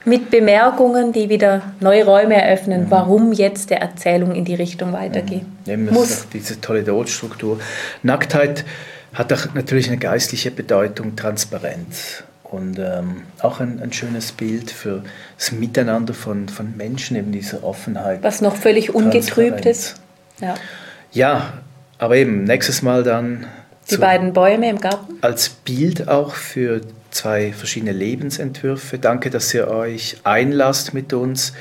mit 0.07 0.31
Bemerkungen, 0.31 1.11
die 1.11 1.29
wieder 1.29 1.61
neue 1.79 2.05
Räume 2.05 2.41
eröffnen, 2.41 2.85
mhm. 2.85 2.91
warum 2.91 3.33
jetzt 3.33 3.69
der 3.69 3.81
Erzählung 3.81 4.33
in 4.33 4.45
die 4.45 4.55
Richtung 4.55 4.93
weitergeht. 4.93 5.45
Mhm. 5.65 5.89
Muss. 5.91 6.27
Diese 6.33 6.59
tolle 6.61 6.83
Deutschstruktur. 6.83 7.59
Nacktheit 8.03 8.63
hat 9.13 9.33
auch 9.33 9.53
natürlich 9.53 9.87
eine 9.87 9.97
geistliche 9.97 10.49
Bedeutung, 10.49 11.15
Transparenz. 11.15 12.23
Und 12.43 12.79
ähm, 12.79 13.23
auch 13.41 13.59
ein, 13.59 13.81
ein, 13.81 13.91
schönes 13.91 14.31
Bild 14.31 14.71
für 14.71 15.03
das 15.37 15.51
Miteinander 15.51 16.13
von, 16.13 16.47
von 16.47 16.77
Menschen, 16.77 17.17
eben 17.17 17.33
diese 17.33 17.61
Offenheit. 17.63 18.23
Was 18.23 18.39
noch 18.39 18.55
völlig 18.55 18.95
ungetrübt 18.95 19.65
ist. 19.65 19.95
Ja. 20.39 20.55
ja, 21.11 21.53
aber 21.97 22.15
eben 22.15 22.45
nächstes 22.45 22.81
Mal 22.81 23.03
dann. 23.03 23.47
Die 23.89 23.95
zu, 23.95 23.99
beiden 23.99 24.31
Bäume 24.31 24.69
im 24.69 24.79
Garten. 24.79 25.15
Als 25.19 25.49
Bild 25.49 26.07
auch 26.07 26.35
für 26.35 26.81
zwei 27.17 27.51
verschiedene 27.51 27.91
Lebensentwürfe. 27.91 28.99
Danke, 28.99 29.29
dass 29.29 29.53
ihr 29.53 29.67
euch 29.67 30.17
einlasst 30.23 30.93
mit 30.93 31.13
uns, 31.13 31.53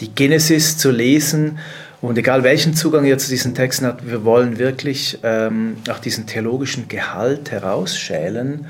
die 0.00 0.14
Genesis 0.14 0.78
zu 0.78 0.90
lesen. 0.90 1.58
Und 2.00 2.18
egal 2.18 2.42
welchen 2.42 2.74
Zugang 2.74 3.04
ihr 3.04 3.18
zu 3.18 3.28
diesen 3.28 3.54
Texten 3.54 3.86
habt, 3.86 4.08
wir 4.08 4.24
wollen 4.24 4.58
wirklich 4.58 5.18
ähm, 5.22 5.76
auch 5.90 5.98
diesen 5.98 6.26
theologischen 6.26 6.88
Gehalt 6.88 7.50
herausschälen 7.50 8.66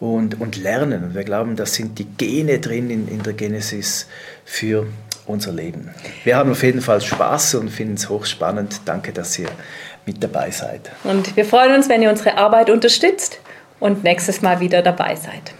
und, 0.00 0.40
und 0.40 0.56
lernen. 0.56 1.04
Und 1.04 1.14
wir 1.14 1.24
glauben, 1.24 1.56
das 1.56 1.74
sind 1.74 1.98
die 1.98 2.04
Gene 2.04 2.58
drin 2.58 2.90
in, 2.90 3.08
in 3.08 3.22
der 3.22 3.32
Genesis 3.32 4.06
für 4.44 4.86
unser 5.26 5.52
Leben. 5.52 5.90
Wir 6.24 6.36
haben 6.36 6.50
auf 6.50 6.62
jeden 6.62 6.80
Fall 6.80 7.00
Spaß 7.00 7.56
und 7.56 7.68
finden 7.70 7.94
es 7.94 8.08
hochspannend. 8.08 8.80
Danke, 8.84 9.12
dass 9.12 9.38
ihr 9.38 9.48
mit 10.06 10.22
dabei 10.22 10.50
seid. 10.50 10.90
Und 11.04 11.36
wir 11.36 11.44
freuen 11.44 11.74
uns, 11.74 11.88
wenn 11.88 12.02
ihr 12.02 12.10
unsere 12.10 12.36
Arbeit 12.36 12.70
unterstützt 12.70 13.40
und 13.80 14.04
nächstes 14.04 14.40
Mal 14.40 14.60
wieder 14.60 14.82
dabei 14.82 15.16
seid. 15.16 15.52